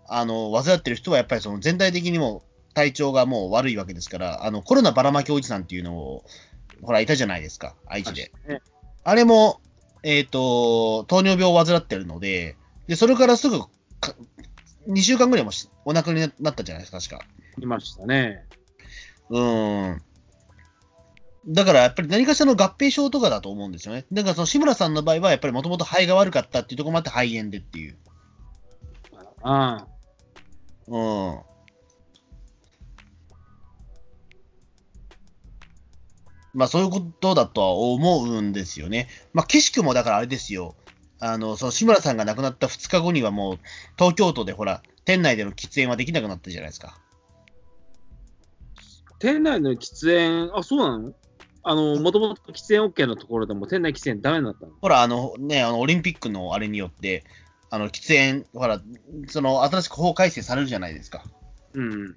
[0.09, 2.43] あの、患ってる人は、やっぱりその全体的にも
[2.75, 6.25] 体調がもう悪いわけですから、あの、コロナばらまきおじさんっていうのを、
[6.83, 8.33] ほら、いたじゃないですか、愛知で。
[8.49, 8.61] ね
[9.05, 9.61] あれも、
[10.03, 13.61] えっ、と、糖尿病を患ってるので、で、それからすぐ
[14.01, 14.15] か、
[14.89, 17.31] 2週間ぐらいもしお亡くなりになったじゃないですか、確か。
[17.61, 18.45] いましたね。
[19.29, 20.03] うーん。
[21.49, 24.05] だからやっぱり何かしらの合併症とかだと思うんですよね。
[24.13, 27.97] だからその志村さんの場合はやっぱりもともと肺が悪かったっていうところもあって肺炎でっていう。
[29.43, 29.89] ああ。
[30.87, 31.39] うん。
[36.55, 39.09] まあそういうことだとは思うんですよね。
[39.33, 40.75] まあ岸君もだからあれですよ。
[41.21, 43.59] あの、その志村さんが亡くなった2日後にはもう
[43.99, 46.99] 東京都でほら、店内での喫煙はできなくなったじゃないですか。
[49.19, 51.13] 店内の喫煙、あ、そうなの？
[51.63, 54.73] あの、もともと喫煙 OK のところでも店内喫煙ダメになったの？
[54.81, 57.25] ほら、あのね、あの、オリンピックのあれによって、
[57.69, 58.81] あの、喫煙、ほら、
[59.29, 61.23] その、新しく法改正されるじゃないですか。
[61.75, 62.17] うん。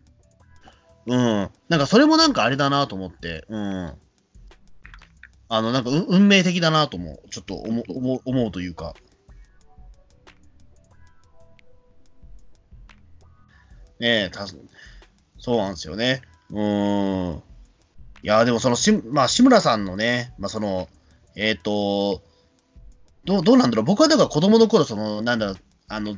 [1.08, 1.50] うん。
[1.68, 3.94] なんか、それもなんかあれだなと思って、うん。
[5.50, 8.96] あの、なんか、う運命的だなとも、ちょっと思う、思う思うというか。
[14.00, 16.22] ねえ、たそうなんですよね。
[16.50, 17.38] うーん。
[17.38, 17.42] い
[18.24, 20.88] や、でもそのし、まあ、志村さんのね、まあ、その、
[21.36, 22.22] えっ、と、
[23.26, 23.86] どう、どうなんだろう。
[23.86, 26.18] 僕はだから子供の頃、その、なんだろう、あの、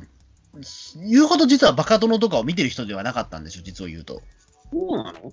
[1.08, 4.22] 言うほど実はバカ殿とかを見てる人ではなかったんですよ、実を言うと。
[4.72, 5.32] そうなの？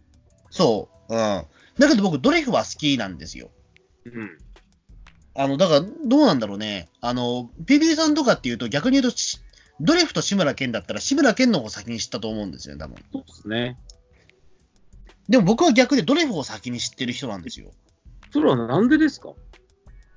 [0.49, 1.13] そう。
[1.13, 1.45] うん。
[1.79, 3.49] だけど僕、ドレフは好きなんですよ。
[4.05, 4.37] うん。
[5.35, 6.89] あの、だから、どうなんだろうね。
[7.01, 9.39] あの、PB さんとかっていうと、逆に言うと、し
[9.81, 12.97] ドレフと志村けんだったら、志村けんの方を先に知ったと思うんですよね、多分。
[13.11, 13.77] そうですね。
[15.27, 17.71] でも僕は逆でドレフを先に知ってる人なんですよ。
[18.31, 19.33] それはなんでですか？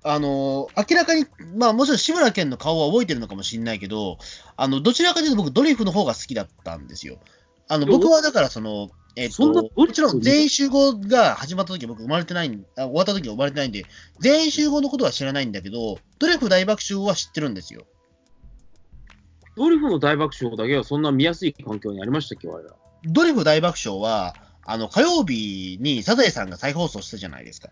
[0.02, 4.18] あの、明らかに、まあもちろん志村けんの顔は覚えてるのかもしれないけど、
[4.56, 7.18] あの、どちらかというと僕ドレフの方が好きだったんですよ。
[7.68, 13.84] あの、僕はだからその、えっ、と、もちろん全員集合が始まった時は僕生まれてないん、あ終わった時は生まれてないんで、
[14.20, 17.86] 全員集合のことは知らないんだけど、ドレフ大爆笑は知ってるんですよ。
[19.56, 22.74] ドリフの大爆笑だけはそんな見やすい環境にありましたっけ、我ら？
[23.06, 24.34] ドレフ大爆笑は、
[24.66, 27.70] あの、火曜日にサザエさんが再放送したじゃないですか。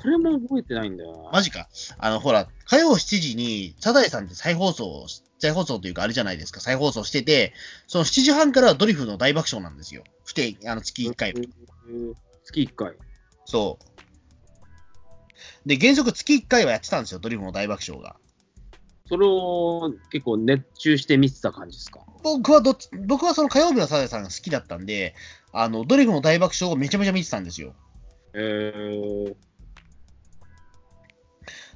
[0.00, 1.30] それも覚えてないんだよな。
[1.32, 1.68] マジか。
[1.98, 5.06] あの、ほら、火曜7時に、サザエさんって再放送、
[5.38, 7.52] 再放送というかあれじゃないですか、再放送してて、
[7.86, 10.04] その7時半からはドリフの大爆笑なんですよ。
[10.24, 11.30] 不定、あの、月1回。
[11.30, 12.94] えー月1回。
[13.44, 13.78] そ
[15.64, 15.68] う。
[15.68, 18.16] で、原則月1回はやってたんですよ、ドリフの大爆笑が。
[19.08, 22.00] それを結構熱中して見てた感じですか？
[22.22, 25.14] 僕はどっち、僕はその火曜日のサザエさんが好きだったんで、
[25.52, 27.74] あの、ドリフの大爆笑をめちゃめちゃ見てたんですよ。
[28.34, 29.34] えー、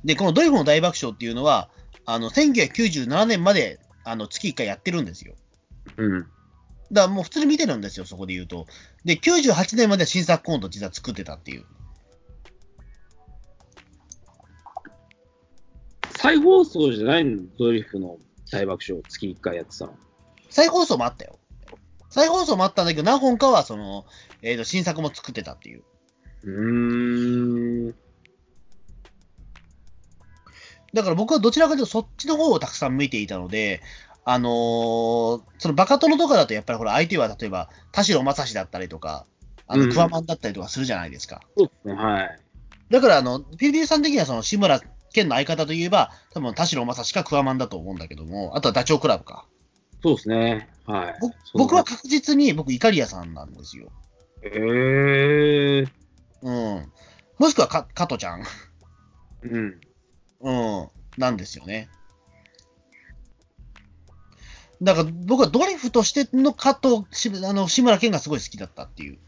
[0.04, 1.68] で、このドリフの大爆笑っていうのは、
[2.04, 5.34] あの、1997年まで、あの、月1回やってるんですよ。
[5.96, 6.20] うん。
[6.92, 8.66] だからもう普通に見てるんですよ、そこで言うと。
[9.04, 11.64] で、98年までは新作コント実は作ってたっていう。
[16.16, 17.42] 再放送じゃないの？
[17.58, 18.18] ドリフの
[18.50, 19.94] 大爆笑、月1回やってたの。
[20.50, 21.38] 再放送もあったよ。
[22.10, 24.04] 再放送もあったんだけど、何本かはその、
[24.42, 25.82] えっ、と、新作も作ってたっていう。
[26.44, 27.94] うーん。
[30.92, 33.80] だから僕はどちらかというとそっちの方をたくさん見ていたので、
[34.24, 39.26] あのーそのバカ殿とかだとやっぱりほら相手は例えば田代正史だったりとか、
[39.66, 41.40] あうんのクワマンだったりとかするじゃないですか。
[41.56, 42.38] そうですね、はい。
[42.90, 44.80] だからあの、ピリピリさん的にはその志村
[45.12, 49.46] けんの相方といえば、多分田代正史かクワマンだと思うんだけども、あとはダチョウ倶楽部か。
[50.02, 51.14] そうですね、はい。
[51.54, 53.90] 僕は確実に僕、イカリアさんなんですよ。
[54.42, 55.88] えー、
[56.42, 56.92] うん。
[57.38, 58.42] もしくはか、加トちゃん。
[59.42, 59.80] うん。
[60.42, 60.88] うん。
[61.18, 61.88] なんですよね。
[64.82, 69.18] だから僕はドリフとしての加藤、しあの志村けんがすごい好きだったっていう。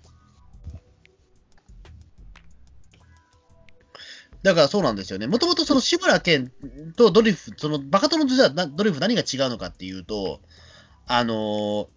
[4.43, 5.27] だからそうなんですよね。
[5.27, 6.51] もともとその志村けん
[6.97, 10.41] とドリフ、そのバカ殿とじゃドリフ何が違うのかっていうと、
[11.07, 11.89] あの、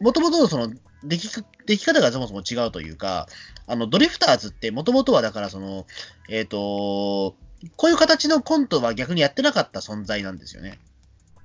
[0.00, 0.72] もともとのその
[1.04, 1.28] 出来
[1.66, 3.26] 出来方がそもそも違うというか、
[3.66, 5.86] あのドリフターズってもともとはだからその、
[6.28, 7.36] えっ、と
[7.76, 10.78] こういう形のコントは逆にやってなかった存在なんですよね。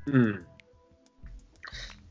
[0.06, 0.46] うん。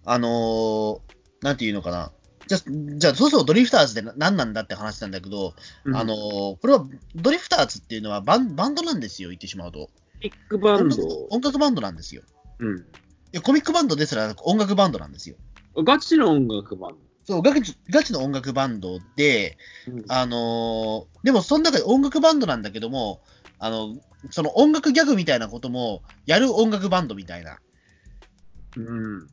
[0.04, 1.00] あのー、
[1.42, 2.12] なんていうのかな。
[2.46, 5.54] じゃあ、じゃあ、そうそうドリフターズってな何なんだって話なんだけど、
[5.94, 6.84] あのーこれは、
[7.14, 9.90] ドリフターズっていうのはバンバンドなんですよ、言ってしまうと。
[10.20, 11.26] ビッグバン音楽ド。
[11.30, 12.22] 音楽バンドなんですよ。
[12.58, 12.78] うん。
[12.78, 12.82] い
[13.32, 15.36] やコミックバンドですら音楽バンドなんですよ。
[15.76, 16.96] ガチの音楽バン
[17.30, 20.02] そう、ガチガチの音楽バンドで、ド。
[20.08, 23.20] あのーでもその中で音楽バンドなんだけども、
[23.60, 23.94] あの、
[24.30, 27.60] その音楽ギャグみたいなこともやる音楽バンドみたいな。
[28.76, 29.28] うん。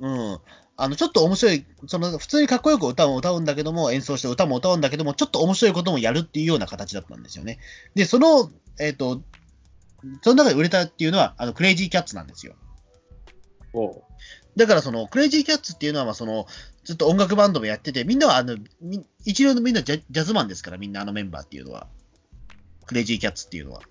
[0.00, 0.38] うん。
[0.76, 7.58] あの、ちょっと面白い、その、普通にかっこよく歌を歌うんだけども、演奏して歌も歌うんだけども、ちょっと面白いこともやるっていうような形だったんですよね。
[7.94, 9.22] で、その、えっ、と、
[10.22, 12.54] その中で売れたっていうのは、あの、クレイジーキャッツなんですよ。
[14.56, 16.46] おだから、その、クレイジーキャッツっていうのは、まあ、その、
[16.84, 21.86] ずっと音楽バンドもやってて、みんなは、あの、み一流のみんなジャジャズマンですから、みんなあのメンバーっていうのは。
[22.86, 23.82] クレイジーキャッツっていうのは。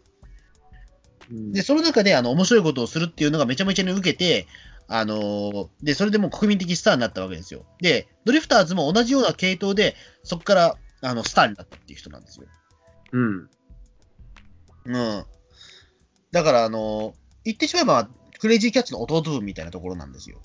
[1.31, 4.47] うんで、その中で、あの、面白いことをするっていうのがめちゃめちゃに受けて、
[4.87, 7.65] あのーで、それでもう国民的スターになったわけですよ。
[7.79, 12.47] で、ドリフターズも同じような系統で、そこから、あの、スターになったっていう人なんですよ。
[13.11, 13.49] うん。
[14.85, 15.25] うん。
[16.31, 17.13] だから、あのー
[17.45, 20.41] 言ってしまえば、クレイジーキャッツの弟分みたいなところなんですよ。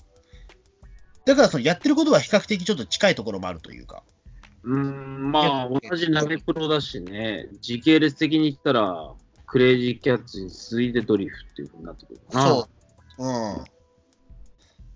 [1.25, 4.03] だから、その、やってることは比較的ちょっと近いところもあるというか。
[4.63, 9.13] うん、まあ、同じナメプロだしね、時系列的に言ったら、
[9.47, 12.47] クレイジーキャッツに続いてドリフっていうふうになってくるかな。
[12.47, 12.69] そ
[13.17, 13.27] う。
[13.27, 13.65] うん。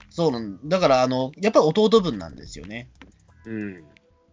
[0.09, 2.89] そうなんだから、あの、やっぱり弟分なんですよね。
[3.45, 3.83] うん。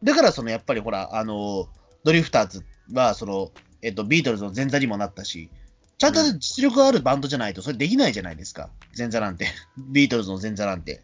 [0.02, 1.68] だから、そのやっぱりほら、あの、
[2.02, 5.50] ドリフターズは、その、えっと、ビートルズの前座にもなったし、
[5.98, 8.70] ちゃんと実力があるバンドじゃないと、それできないじゃないですか。
[8.96, 9.46] 前座なんて。
[9.78, 11.02] ビートルズの前座なんて。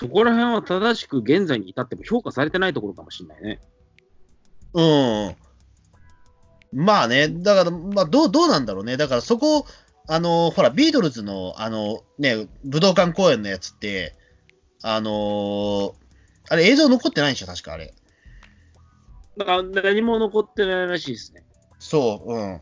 [0.00, 3.60] そこら辺は正しく現在に至っても評価されてないところかもしれないね。
[4.72, 5.36] うん。
[6.72, 8.96] まあね、だから、まあ、どう、どうなんだろうね。
[8.96, 9.66] だから、そこ、
[10.08, 14.16] あの、ほら、ビートルズの、あの、ね、武道館公演のやつって、
[14.82, 15.94] あの
[16.48, 17.92] あれ映像残ってないんでしょ、確かあれ。
[19.36, 21.44] 何も残ってないらしいですね。
[21.78, 22.60] そう、うん。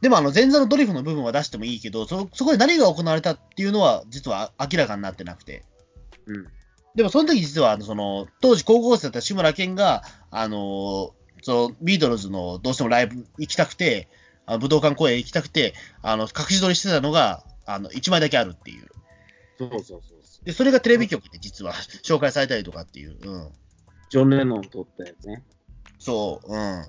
[0.00, 5.64] でも、あの、前座のドリフの部分は出してもいいけど、そ、そこで何が行われたっていうのは、実は明らかになってなくて。
[6.26, 6.46] うん。
[6.94, 11.10] でも、その時実は、あのその、当時高校生だった志村けんが、あのー
[11.42, 14.08] その、ビートルズのどうしてもライブ行きたくて、
[14.46, 18.88] あの武道館公演行きたくて、あの、隠し撮りしてたのが、あの、1枚だけあるっていう。
[19.58, 20.44] そうそうそうそう。
[20.44, 23.16] で、それがテレビ局で実は 紹介されたりとかっていう。
[23.20, 23.52] うん。
[24.08, 25.44] ジョン・レノン撮ったやつね。
[25.98, 26.86] そう、うん。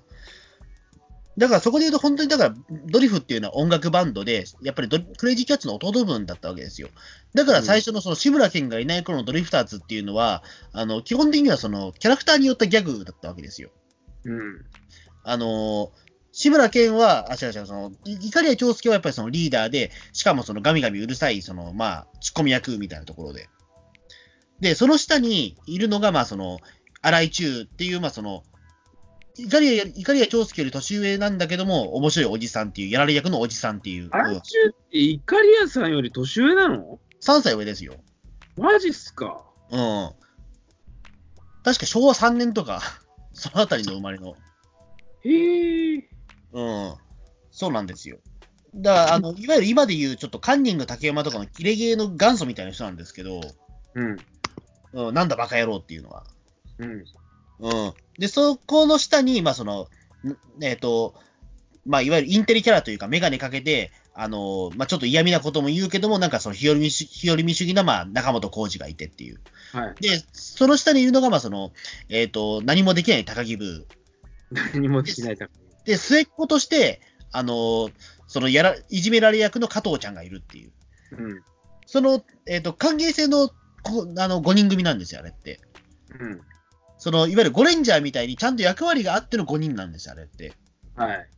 [1.38, 2.56] だからそこで言うと、本当にだから、
[2.88, 6.90] ドリフっていうのは音楽バンドで、やっぱりクレイジーキャッツの弟分だったわけですよ。
[7.36, 13.70] だから最初のその志村けんがいない頃のドリフターズっていうのは、あの、基本的にはその、キャラクターによったギャグだったわけですよ。
[14.26, 14.66] うん。
[15.24, 16.08] あのー
[16.40, 23.50] 志村けんは、あ、違う違う、その、い怒りや長介はやっぱりそのリーダーで、しかもそのガミガミうるさい、その、まあ、ツッコミ役みたいなところで。
[24.60, 26.60] で、その下にいるのが、まあ、その、
[27.02, 28.44] 荒井中っていう、まあ、その、
[29.38, 37.96] 怒りや、怒りや長介より年上なんだけども、面白いおじさんっていう、やられ役のおじさんっていう、あれうん中ってイカリアさんより年上なの？3歳上ですよ。
[38.58, 40.12] マジっすかうん。
[41.64, 42.82] 確か昭和3年とか、
[43.34, 44.36] そのあたりの生まれの。
[45.24, 46.10] へえ。
[46.54, 46.96] うん。
[47.52, 48.18] そうなんですよ。
[48.76, 53.42] だから、あの、いわゆる今で言う、ちょっとカンニング竹山とかのキレゲーの元祖みたいな人なんですけど、
[53.94, 54.18] うん。
[54.94, 56.26] うん、なんだバカ野郎っていうのは。
[56.80, 57.04] うん。
[57.60, 57.94] うん。
[58.20, 59.88] で、そこの下に、まあ、その、
[60.24, 61.16] んえっ、と、
[61.86, 69.40] まあ、いわゆるインテリキャラというか、メガネかけて、あの、まあ、ちょっと嫌味なことも言うけども、なんかその日和見主日和見主義な、まあ、中本浩二がいてっていう。
[69.72, 69.96] はい。
[70.02, 71.72] で、その下にいるのが、まあ、その、
[72.10, 73.88] えっ、と、何もできない高木部。
[74.52, 75.48] 何もできないだ
[75.86, 77.00] で、末っ子として、
[77.32, 77.90] あの、
[78.28, 80.72] そのやら、いじめられ役の加藤ちゃんがいるっていう。
[81.12, 81.44] うん。
[81.86, 83.50] その、えっ、と、関係性の、
[83.84, 85.62] こあの、5人組なんですよ、あれって。
[86.20, 86.42] うん。
[86.98, 90.54] その、いわゆるゴレンジャーみたいにちゃんと役割があっての5人なんですよ、あれって。
[90.96, 91.30] はい。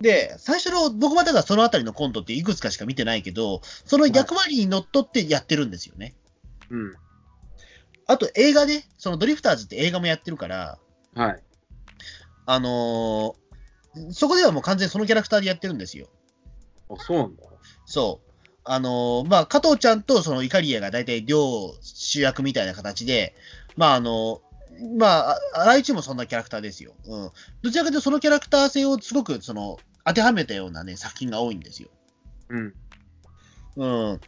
[0.00, 6.14] で、最初の、僕はだからそのあたりのコントっていくつかしか見てないけど、その役割にのっとってやってるんですよね。
[6.70, 6.94] うん。
[8.06, 10.78] あと映画ね、そのドリフターズって映画もやってるから、
[11.14, 11.42] はい。
[12.46, 13.48] あのー
[14.10, 16.08] そこではもう完全にそのキャラクターでやってるんですよ。
[16.88, 17.42] あ、そうなんだ。
[17.84, 18.30] そう。
[18.64, 23.34] あのーまあ、加藤ちゃんとそのイカリアが大体両主役みたいな形で、
[23.76, 24.40] まあ、あの
[24.98, 26.94] まあ、あ荒井中もそんなキャラクターですよ。
[27.06, 27.30] うん。
[27.62, 31.88] どちらかというとそのキャラクター性をすごく、その、当てはめたようなね、作品が多いんですよ。
[32.48, 32.74] うん。
[33.76, 34.20] うん。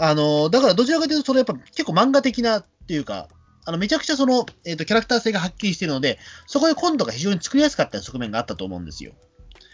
[0.00, 3.28] あの、だからどちらかというと、それやっぱ結構漫画的なっていうか、
[3.66, 9.12] あの、めちゃくちゃその、えっ、と、キャラクター性がはっきりしているので、そこでコントが非常に作りやすかった側面があったと思うんですよ。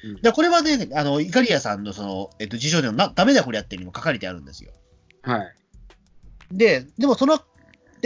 [0.05, 4.73] うんこれはね、あの、イカリアさんのその、えっ、と、辞書でのな、ダメだこれやってるにも書かれてあるんですよ。
[5.23, 5.55] はい。
[6.53, 7.41] で、でもその、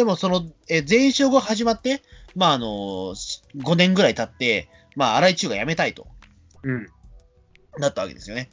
[0.01, 2.01] でもその、えー全員集合始まって、
[2.35, 6.07] まあ、あの、5年ぐらい経って、まあ、荒井中が辞めたいと。
[6.63, 6.87] うん。
[7.79, 8.49] なったわけですよね。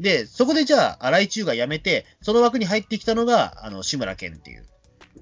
[0.00, 4.66] で、そこでじゃあ、荒井中が辞めて、その枠に入ってきたのが、あの、志村けんっていう。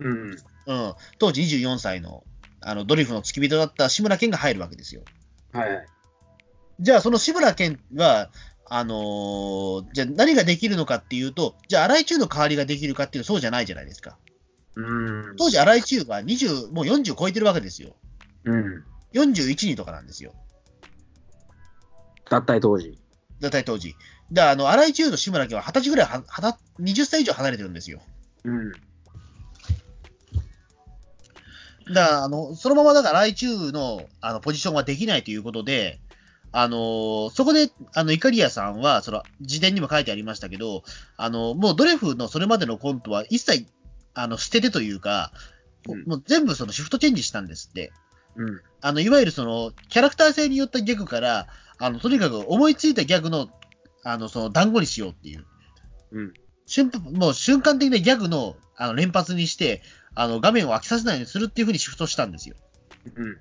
[0.01, 0.31] うん。
[0.31, 0.95] うん。
[1.19, 2.25] 当時24歳の、
[2.63, 5.03] あの、ドリフの付き人だった志村けんが入るわけですよ。
[5.53, 5.87] はい。
[6.81, 8.31] じゃあ、その志村けんは、
[8.71, 14.17] あのーじゃあ何ができるのかっていうと、じゃあ、荒井中の代わりができるかっていうと、そうじゃないじゃないですか。
[14.77, 15.37] うん。
[15.37, 17.91] 当時、荒井中は20、もう40超えてるわけですよ。
[18.45, 18.85] うん。
[19.15, 20.35] 41人とかなんですよ。
[22.31, 22.99] 脱退当時。
[23.41, 23.95] だい当時。
[24.33, 28.01] だあの、荒井中と志村けんは20歳ぐらいは、はた20歳以上離れてるんですよ。
[28.45, 28.73] うん。
[31.93, 36.01] だあの、そのままだから、来中の、あの、ポジションはできないということで、
[36.51, 40.83] あのそこで、あの、イカリアさんは、その、自伝にも書いてありましたけど、
[41.17, 43.67] あの、もうドレフのそれまでのコントは一切、
[44.19, 45.33] あの、捨ててというか、
[45.89, 47.93] うんもう全部そのシフトチェンジしたんですって。
[48.37, 48.61] うん。
[48.83, 51.47] あの、いわゆるその、キャラクター性によったギャグから、
[51.79, 53.49] あの、とにかく思いついたギャグの、
[54.05, 55.47] あの、その、団子にしようっていう。
[56.13, 56.33] うん。
[56.67, 59.83] 瞬もう瞬間的なギャグの、あの、連発にして、
[60.15, 62.57] あの、画面を飽きさせないようにするっていうふうにシフトしたんですよ。
[63.15, 63.39] うん。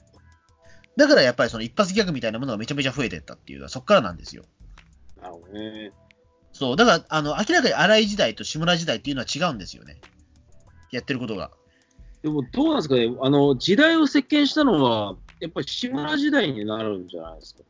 [0.95, 4.45] だからやっぱりその一発ギャグみたいなものがめちゃめちゃ増えてったっていうのはそこからなんですよ。
[5.21, 5.91] なるほどね。
[6.53, 6.75] そう。
[6.75, 9.97] だから、あの、明らかに荒井時代と志村時代っていうのは違うんですよね。
[10.91, 11.51] やってることが。
[12.23, 17.61] でも、どうなんですかね、あの、時代を席巻したのは、やっぱり志村時代になるんじゃないですか？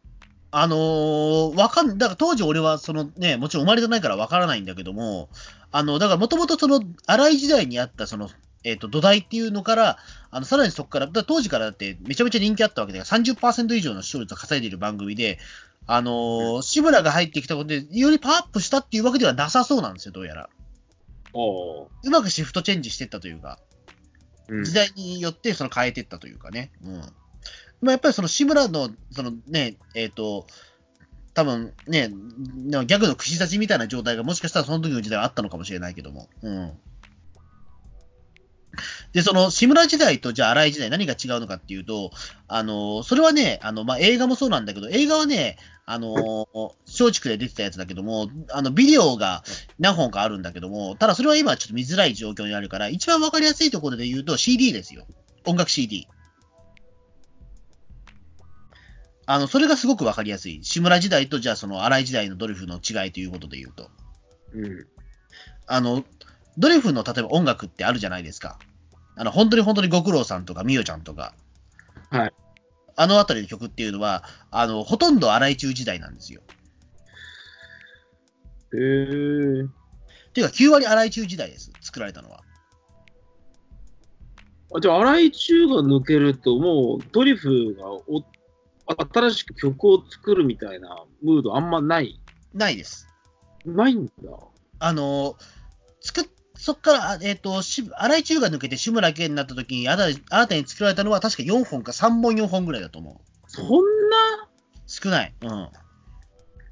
[0.50, 5.28] あのーわかん、だから当時俺はそのね、もちろん生まれてないからわからないんだけども、
[5.72, 8.30] あの、だからもともとその荒井時代にあったその、
[8.64, 9.98] えっ、と、土台っていうのから、
[10.32, 15.38] あの、さらにそこから、だから当時からだってめちゃめちゃ人気あったわけで、30%以上の視聴率を稼いでいる番組で、
[15.86, 20.50] あのー志村が入ってきたことで、よりパワーアップしたっていうわけではなさそうなんですよ、どうやら。
[22.04, 23.60] うまくシフトチェンジしていったというか、
[24.48, 24.64] うん。
[24.64, 26.72] 時代によってその変えていったというかね。
[26.84, 27.02] うん。
[27.82, 30.48] まあ、やっぱりその志村の、そのね、えっ、と、
[31.34, 36.28] 多分ね、ギャグの串刺しみたいな状態がもしかしたらその時の時代はあったのかもしれないけども。
[36.42, 36.74] うん。
[39.14, 42.12] で、その志村時代とじゃあ荒井時代何が違うのかっていうと、
[42.48, 46.48] あの、それはね、あの、まあ、映画もそうなんだけど、映画はね、あの、
[46.86, 49.44] 松竹で出てたやつだけども、あの、ビデオが
[49.80, 55.08] 何本かあるんだけども、ただそれは今ちょっと見づらい状況にあるから、一番わかりやすいところで言うと CD ですよ。
[55.46, 56.08] 音楽 CD。
[59.30, 60.64] あの、それがすごくわかりやすい。
[60.64, 63.90] 志村時代と、じゃあその荒井時代のドリフの違いということで言うと。
[64.54, 64.88] うん。
[65.68, 66.06] あの、
[66.58, 68.58] ドリフの例えば音楽ってあるじゃないですか。
[69.18, 71.34] あの、本当に本当にご苦労さんとか、みよちゃんとか。
[72.10, 72.34] はい。
[72.96, 76.42] あのあたりの曲っていうのは、あの、ほとんど荒井中時代なんですよ。
[78.74, 79.64] へえ。
[79.64, 81.72] っていうか、9割荒井中時代です。
[81.82, 82.42] 作られたのは。
[84.76, 88.24] あじゃあ、荒井中が抜けると、もうドリフがお
[89.14, 92.22] 新しく曲を作るみたいなムードあんまない？
[92.54, 93.08] ないです。
[93.66, 94.12] ないんだ。
[94.80, 95.36] あの、
[96.02, 96.26] 作っ、
[96.68, 103.16] そっから、あえっ、と、し荒井中が抜けて志村けんになった時に、新たに作られたのは確か4本か3本4本ぐらいだと思う。
[103.48, 103.66] そん
[104.12, 104.50] な？
[104.86, 105.34] 少ない。
[105.44, 105.50] うん。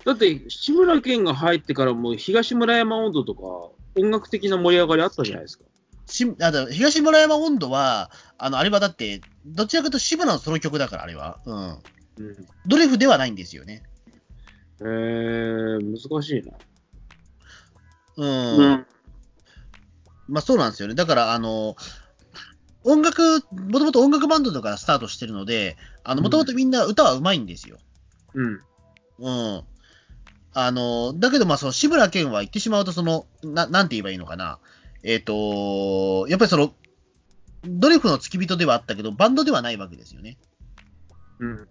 [0.03, 3.41] だって、志村けんが入ってからもう東村山温度とか、
[3.97, 5.63] 音楽的な盛り上がりあったじゃないですか。
[6.07, 11.39] しあだ東村山温度は、あの、あれはだって、どちらかというと志村のソロ曲だから、あれは。
[11.45, 11.67] うん。
[11.69, 11.77] うん。
[12.65, 13.83] ドリフではないんですよね。
[14.81, 16.51] えー、難しいな。
[18.17, 18.85] うん。
[20.27, 20.95] まあそうなんですよね。
[20.95, 21.75] だから、あの、
[22.83, 27.77] 音楽、もともと音楽バンドとかスタートしてるので、あの、もともとみんな歌は上手いんですよ。
[28.35, 28.59] うん。
[29.19, 29.63] うん。
[30.53, 34.59] あの、だけど、まあ、その、志村けんは言ってしまうと、その、な、なんて言えばいいのかな。
[35.03, 36.73] えっ、と、やっぱりその、
[37.65, 40.37] ドリフの付き人ではあったけど、バンドではないわけですよね。
[41.39, 41.67] うん。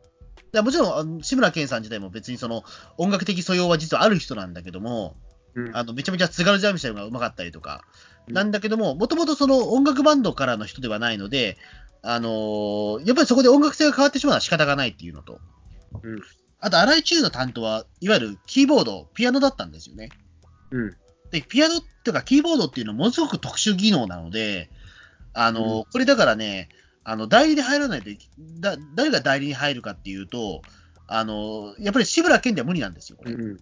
[0.64, 2.64] もちろん志村けんさん自体も別にその、
[2.98, 5.14] 音楽的素養は実はある人なんだけども、
[5.54, 5.76] うん。
[5.76, 11.56] あの、めちゃめちゃ津軽三味線が上手かったりとか、うんなんだけども、もともとその音楽バンドからの人ではないので、
[12.02, 15.40] あのーやっぱりそこで音楽性が変わってしまうのは仕方がないっていうのと、
[16.02, 16.20] うん
[16.60, 20.08] あと、荒井中の担当は、いわゆるキーボード、ピアノだったんですよね。
[20.70, 20.96] うん。
[21.30, 24.70] で、ピアノっていうか、キーボードっていうのはものすごく特殊技能なので、
[25.34, 26.70] あのーうんこれだからね、
[27.04, 28.08] あの、代理で入らないと
[28.94, 30.62] 誰が代理に入るかっていうと、
[31.06, 33.32] あのーやっぱり志村けんでは無理なんですよ、これ。
[33.32, 33.60] うん。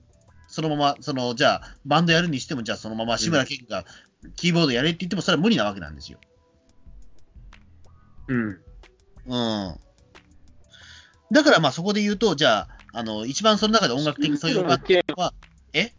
[0.52, 3.86] そのまま、その、じゃあ、バンドやるにしても、じゃあそのまま志村けんが
[4.36, 6.18] キーボードやれって言っても、それは無理なわけなんですよ。
[8.28, 8.60] うん。
[9.24, 9.34] う
[9.70, 9.76] ん。
[11.32, 15.02] だから、まあそこで言うと、じゃあ、あの、一番その中で音楽的そういうのが、けん
[15.72, 15.94] え？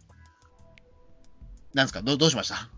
[1.74, 2.02] なんですか？
[2.02, 2.70] どうどうしました？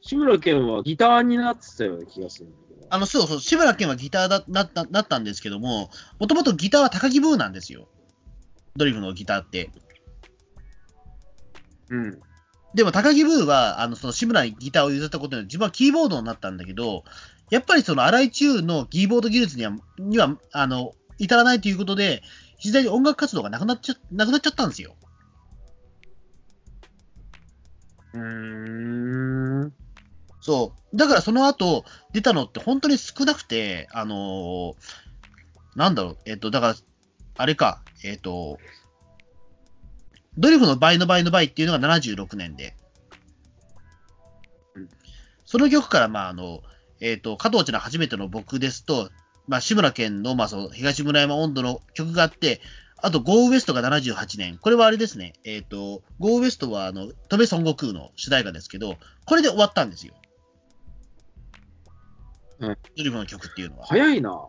[0.00, 2.48] 志村けんはギターになってたような気がする。
[2.88, 7.88] あの、そうそう、志村けんはギターだなったなったんですけども、もともとギターは高木ブーなんですよ。
[8.76, 9.70] ドリフのギターって。
[11.90, 12.20] うん。
[12.74, 17.04] でも高木ブーは、あの、その志村にギターを譲ったことで自分はキーボードになったんだけど、
[17.50, 22.22] やっぱりその荒井中のキーボード技術には、には、あの、至らないということで、
[22.60, 24.96] 次第に音楽活動がなくなっちゃ、なくなっちゃったんですよ。
[28.12, 29.72] うーん。
[30.40, 30.96] そう。
[30.96, 35.08] だからその後、出たのって本当に少なくて、あのー
[35.78, 36.74] なんだろう、えっ、と、だから、
[37.36, 38.58] あれか、えっ、と、
[40.38, 42.76] ドリフの倍の倍の倍っていうのが76年で
[44.74, 44.88] うん、
[45.44, 46.62] その曲から、まあ、あの、
[47.00, 49.10] えっ、と、加藤ちゃんの初めての僕ですと、
[49.46, 52.60] まあ、志村けんの、まあ、その、東村山温度の曲があって、
[53.00, 54.58] あと、ゴーウエストが78年。
[54.58, 55.34] これはあれですね。
[55.44, 60.14] えっ、と、ゴーウエストは、あの、戸部孫悟空の主題歌ですけど、これで終わったんですよ。
[62.60, 63.86] うんドリフの曲っていうのは。
[63.86, 64.46] 早いな。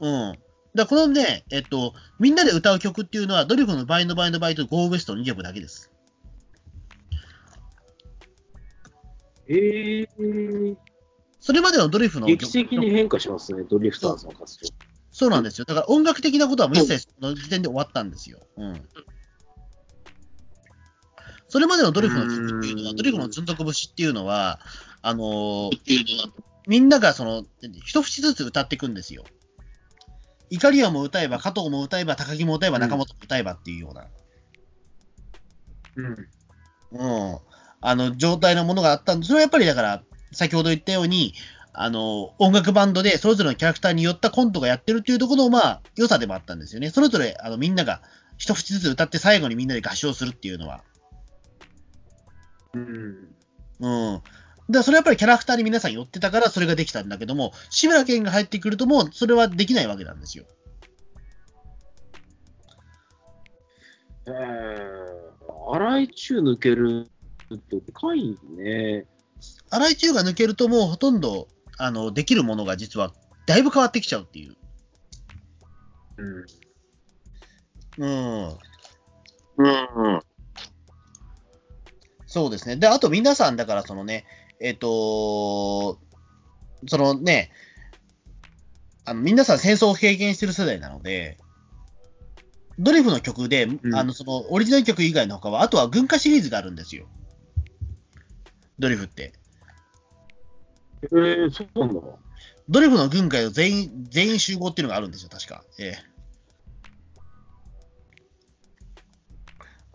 [0.00, 0.38] うん。
[0.74, 5.92] だこのね、えっと、みんなで歌う曲っていうのは、ドリフの倍の倍の倍とゴーウエストの2曲だけです。
[9.46, 10.76] ええー。
[11.38, 14.68] それまでのドリフの劇的に変化しますね、ドリフターズの活動。
[15.12, 15.64] そうなんですよ。
[15.64, 18.40] だから音楽的なことはもう一切その時点で終わったんですよ。
[18.56, 18.88] うん。
[21.46, 24.58] それまでのドリフの曲っていうのは、ドリフのずんどこ節っていうのは、
[25.02, 25.70] あのー
[26.66, 27.44] みんながその、
[27.84, 29.24] 一節ずつ歌っていくんですよ。
[30.54, 34.06] 怒りをも歌えば、加藤も歌えば、高木も歌えば、うん中本も歌えばっていうような、
[35.96, 36.28] うん。
[36.92, 37.38] うん、
[37.80, 40.02] あの、状態のものがあったんで、それはやっぱりだから、
[40.32, 41.34] 先ほど言ったように、
[41.72, 46.90] あの、音楽バンドでそれぞれのキャラクターによったコントがやってるっていうところの、まあ、良さでもあったんですよね。
[46.90, 48.00] それぞれ、あの、みんなが
[48.38, 50.84] 一節ずつ歌って最後にみんなで合唱するっていうのは。
[52.74, 53.34] うん。
[53.80, 54.22] うん。
[54.70, 60.44] だそれはやっぱりキャラクターに皆さん寄ってたからそれができたんだけども、志村けんが入ってくるともうそれはできないわけなんですよ。
[64.26, 67.06] えー、荒井中抜ける
[67.54, 69.06] ってでかいね。
[69.70, 73.12] 荒井中が抜けるともうほとんど、あの、できるものが実は
[73.46, 74.56] だいぶ変わってきちゃうっていう。
[77.98, 78.06] うん。
[78.06, 78.58] うん。
[79.58, 79.68] う
[80.16, 80.20] ん。
[82.26, 82.76] そうですね。
[82.76, 84.24] で、あと皆さん、だからそのね、
[84.60, 85.98] えっ、と、
[86.86, 87.50] そのね、
[89.04, 91.38] あの皆さん戦争を経験してる世代なので、
[92.78, 97.06] ドリフの曲で、んあの、その、オリジナル曲以外の他は、あとは軍歌シリーズがあるんですよ。
[98.78, 99.32] ドリフって。
[101.02, 102.00] えー、そうなんだ。
[102.68, 105.64] ドリフの軍会を全員、全員集合っていうのがあるんですよ、確か。
[105.78, 106.13] ええ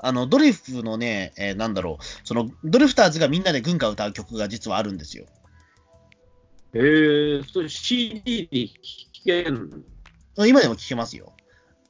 [0.01, 5.25] あの、ドリフのね、えーなんだろう、その、ドリフターズがみんなで軍歌を歌う曲が実はあるんですよ。
[6.73, 8.73] えー、それ CD で聴
[9.25, 9.83] けん
[10.35, 10.45] の？
[10.45, 11.33] 今でも聴けますよ。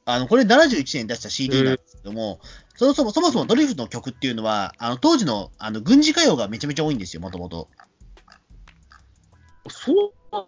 [0.06, 2.40] あの、これ71年に出した CD なんですけども、
[2.74, 7.68] そもそも、そもそもドリフの曲っていうのは、あの、当時の、あの、軍事歌謡がめちゃめちゃ多いんですよ、もともと。
[9.68, 10.46] そう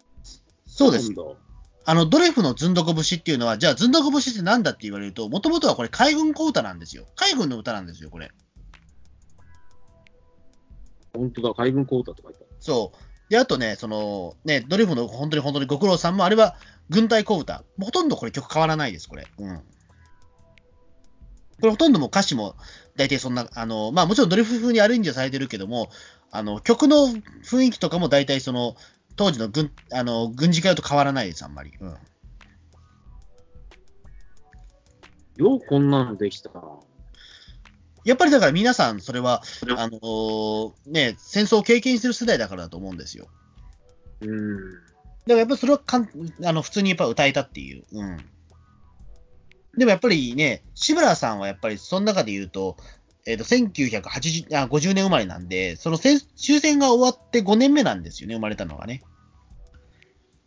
[0.65, 1.13] そうです。
[1.85, 7.05] あの、ドリフのずんどこ節っていうのは、じゃあずんどこ節ってなんだって言われると、もともとはこれ海軍小歌なんですよ。
[7.15, 8.31] 海軍の歌なんですよ、これ。
[11.13, 12.55] 本当だ、海軍コータって書いてある。
[12.59, 13.31] そう。
[13.31, 16.55] で、あとね、その、ね、ドリフの本当に本当にご苦労さんも、あれは
[16.89, 17.63] 軍隊小歌。
[17.79, 19.27] ほとんどこれ曲変わらないです、これ。
[19.37, 19.57] うん。
[19.57, 19.63] こ
[21.63, 22.55] れほとんどもう歌詞も、
[22.95, 25.89] 大体そんな、あの、まあもちろんドリフ風にアレンジはされてるけども、
[26.31, 27.07] あの、曲の
[27.43, 28.75] 雰囲気とかも大体その、
[29.15, 31.71] 当時の軍、あの、軍事会と変わらないです、あんまり。
[31.79, 31.97] うん。
[35.35, 36.61] ようこんなのできたな。
[38.05, 39.41] やっぱりだから皆さん、それは、
[39.77, 43.27] あのーね、戦争を経験してる世代だからだと思うんですよ。
[44.21, 44.55] うん。
[44.55, 44.81] だか
[45.27, 46.09] らやっぱりそれはかん
[46.43, 47.85] あの普通にやっぱ歌えたっていう。
[47.91, 48.17] うん。
[49.77, 52.77] でもやっぱりね、志村さんはやっぱりその中で言うと、
[53.25, 59.01] えっ、と、1980あ、50年生まれなんで、その戦終戦が終わって5年目なんですよね、生まれたのがね。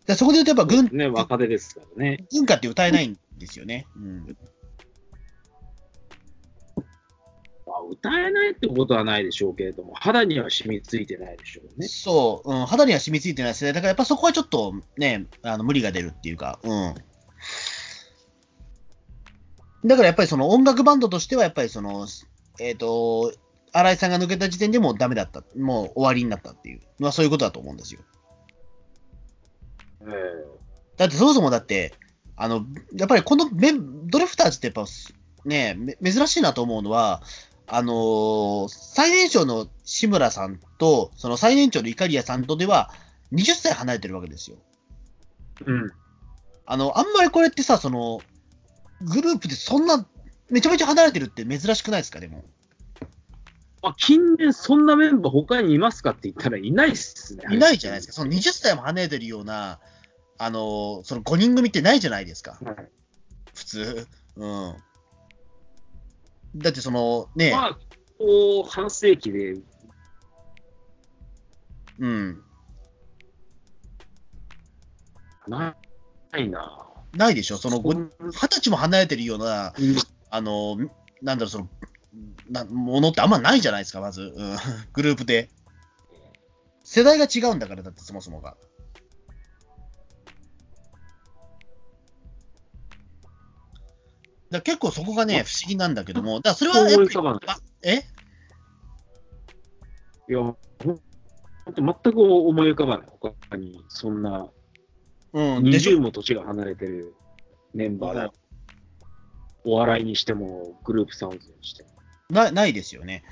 [0.07, 2.27] でそこで言うとやっぱ軍、ね、若手ですからね。
[2.31, 3.87] 軍歌って歌えないんですよね。
[3.97, 4.37] うん。
[7.67, 11.89] まあ、歌えないってことはないでしょうけれども、肌には染みついてないでしょうね。
[11.89, 16.95] そう、うん、肌には染みついてない世代だから、やっぱそこはちょっとね、あの無理が出るっていうか、うん。
[19.85, 22.07] だからやっぱりその音楽バンドとしては、やっぱりその、
[22.61, 23.33] えっ、と、
[23.73, 28.01] 新井さんが抜けた時点でもうダメだった、もう終わりになったっていうのはそういうことだと思うんですよ。
[30.03, 30.07] え
[30.97, 31.95] だってそもそもだって、
[32.37, 34.85] あの、やっぱりこのメンドリフターズってやっぱ
[35.45, 37.23] ね、め珍しいなと思うのは、
[37.69, 42.91] あのー最年少の志村さんと、その最年長のイカリアさんとでは、
[43.33, 44.57] 20歳離れてるわけですよ。
[45.63, 45.93] えうん。
[46.67, 48.21] あの、あんまりこれってさ、その、
[49.03, 50.07] グループでそんな、
[50.51, 52.45] めちゃめちゃ離れてるって珍しくないですか、でも。
[53.83, 57.45] まあ、近年そんなメンバー他にいますかって言ったらいないっすね。
[57.51, 58.13] いないじゃないですか。
[58.15, 59.79] その20歳も離れてるような、
[60.39, 62.77] あのーその5人組ってないじゃないですか、はい
[63.55, 64.09] 普通。
[64.37, 64.77] うん。
[66.57, 67.79] だってその、ね、まあ、
[68.19, 69.57] こう、半世紀で、
[71.99, 72.43] うん。
[75.49, 75.75] な
[76.37, 76.87] いな。
[77.15, 77.57] ないでしょ？
[77.57, 78.11] その、二
[78.49, 79.73] 十歳も離れてるような、
[80.31, 80.77] あの、
[81.23, 81.69] なんだろう、その、
[82.49, 84.23] なものってあんまないじゃないですか、まず。
[84.23, 84.57] うん、
[84.93, 85.51] グループで。
[86.85, 88.57] 世代が違うんだから、だってそもそもが。
[94.51, 97.11] だ結構そこがね、不思議なんだけども、だそれはやっぱり
[97.83, 98.05] え？
[100.29, 100.55] いや、
[100.85, 103.07] 全く思い浮かばない。
[103.09, 104.49] 他に、そんな、
[105.33, 107.15] うん、でしょ？20も年が離れてる
[107.75, 108.37] メンバーで、
[109.67, 111.89] お笑いにしても、グループサウンズにしても。
[112.31, 113.25] なないですよね。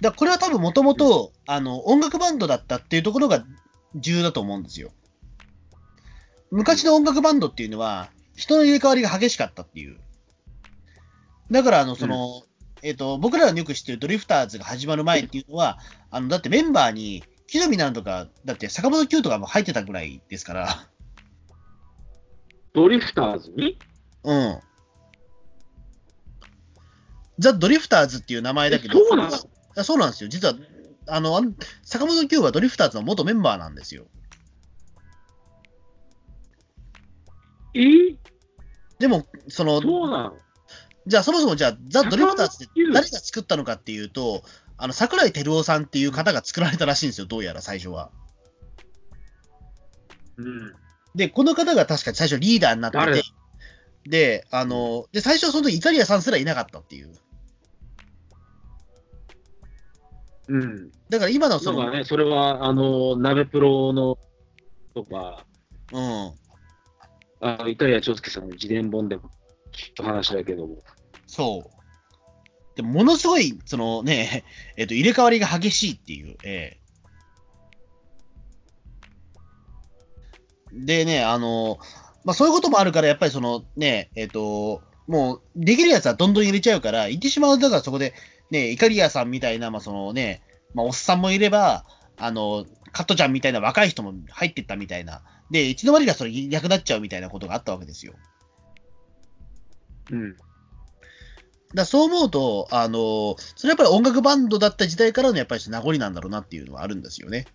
[0.00, 3.44] だこれは多分もともと、あの、音楽バンドだったっていうところが
[3.94, 4.92] 重要だと思うんですよ。
[6.50, 9.98] 昔の音楽バンドっていうのは、人の入れ替わりが激しかったっていう。
[11.50, 12.42] だから、あの、その、
[12.82, 15.78] えっ、と、僕らがよく知ってるドリフターズが始まる前っていうのは、
[16.10, 20.88] あの、だってメンバーに、木の実なんとか、だって坂本九とかも入ってたぐらいですから、
[22.72, 23.78] ドリフターズに？
[24.24, 24.58] うん。
[27.38, 29.36] ザ・ドリフターズっていう名前だけど、えそうなの
[29.76, 30.28] あそうなんですよ。
[30.28, 30.54] 実は、
[31.08, 31.40] あの、
[31.82, 34.06] 坂本九はドリフターズの元メンバーなんですよ。
[37.74, 37.80] え？
[38.98, 40.36] でも、その、そうなの
[41.06, 44.44] じゃあそもそもじゃあ、ザ・ドリフターズって誰が作ったのかっていうと、
[44.76, 48.10] あの、桜井照夫さんっていう方が作られたらしいんですよ、どうやら最初は。
[50.36, 50.72] うん。
[51.14, 53.22] で、この方が確か最初リーダーになって誰て、
[54.06, 57.12] で、あの、で、最初その時イカリアさんすらいなかったっていう。
[60.48, 60.90] うん。
[61.08, 64.18] だから今のその、ね、それは、あの、鍋プロの、
[64.94, 65.44] とか、
[65.92, 66.32] うん、
[67.40, 69.30] あのイタリア長介さんの自伝本でも
[69.72, 70.78] 聞いた話だけども。
[71.26, 72.76] そう。
[72.76, 74.44] でも、ものすごい、そのね、
[74.76, 76.84] えっ、と、入れ替わりが激しいっていう、ええ
[80.72, 81.78] でね、あの、
[82.24, 88.14] まあ、そういうこともあるから、やっぱりそのね、えっ、と、もう、できるやつはどんどん入れちゃうから、言ってしまうと、だからそこで、
[88.50, 90.42] ね、イカリアさんみたいな、まあ、そのね、
[90.74, 91.84] まあ、おっさんもいれば、
[92.16, 95.22] あの、カットちゃんみたいな若い人も入ってったみたいな。
[95.50, 98.14] で、一の間にかそれいなくなっちゃうみたいなことがあったわけですよ。
[100.10, 100.36] うん。
[101.74, 107.46] だそう思うと、あの、それやっぱり音楽バンドだった時代からのやっぱり名残なんだろうなっていうのはあるんですよね。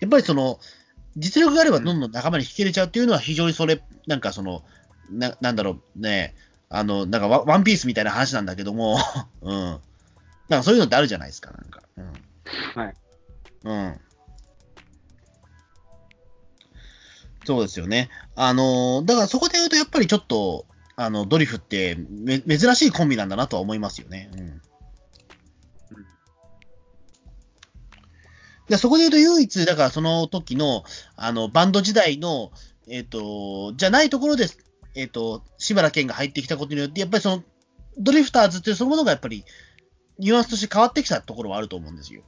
[0.00, 0.60] やっぱりその、
[1.16, 4.62] 実力があればどんどん仲間に引けれちゃうっていうのは非常にそれ、なんかその、
[5.10, 6.36] ななんだろうね、
[6.70, 8.98] あの、なんかワワンピースみたいな話なんだけども、
[9.42, 9.54] うん。
[10.48, 11.82] なんかそういうのってあるじゃないですか、なんか。
[11.96, 12.12] うん。
[12.74, 12.94] はい。
[13.64, 14.00] うん。
[17.44, 18.10] そうですよね。
[18.34, 20.66] あの、だからそこで言うとやっぱりちょっと、
[20.96, 24.30] あの、ドリフってめ珍しいコンビなんだなとは思いますよね。
[24.34, 24.60] うん。
[28.68, 30.84] でそこで言うと唯一、だからその時の、
[31.16, 32.52] あの、バンド時代の、
[32.86, 34.46] えっ、と、じゃないところで、
[34.98, 37.44] えっ、と、志村けんが入ってきたことによって、やっぱりその、
[37.98, 39.44] ドリフターズっていうそのものがやっぱり、
[40.18, 42.22] ニュアンスとして変わってきたところはあると思うんですよ。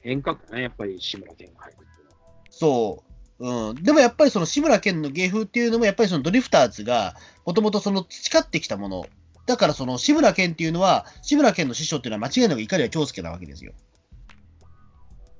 [0.00, 2.16] 変革ね、やっぱり志村けんが入るっていうのは。
[2.50, 3.04] そ
[3.38, 3.68] う。
[3.68, 3.82] うん。
[3.84, 7.14] でもやっぱりその志村けんの芸風っていうのも、やっぱりそのドリフターズが、
[7.46, 9.06] もともとその培ってきたもの。
[9.46, 13.74] だからその志村けんっていうのは、志村けんの師匠っていうのは間違いなく怒りは長介なわけですよ。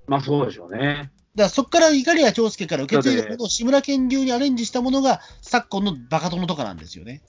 [0.06, 1.10] まあそうでしょうね。
[1.42, 7.22] らそこから怒りや長介から受け継いだものを志村けん流にアレンジしたものが、昨今のバカ殿とかなんですよね。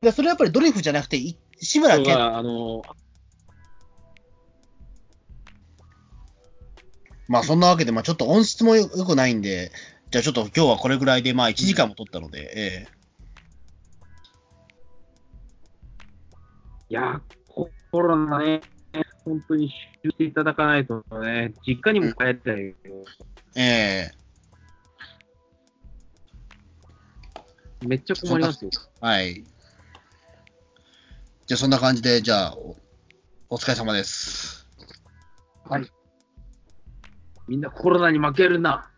[0.00, 2.82] でそれはやっぱりドリフじゃなくて、い志村けん、あの、
[7.28, 9.72] まあそんなわけで、まあちょっと音質もよ良くないんで、
[10.10, 12.98] じゃあちょっと今日はこれぐらいで、まあ1時間も取ったので、ええ。
[16.90, 18.60] いや、ココロナね、
[19.28, 19.68] 本当に
[20.02, 22.74] 修していただかないとね、実家にも帰ったよ。
[23.54, 24.10] ええ
[27.86, 28.70] めっちゃ困りますよ。
[29.00, 29.44] はい。
[31.46, 32.76] じゃあ、そんな感じで、じゃあ、お
[33.50, 34.66] お疲れ様です。
[37.46, 38.90] みんなコロナに負けるな。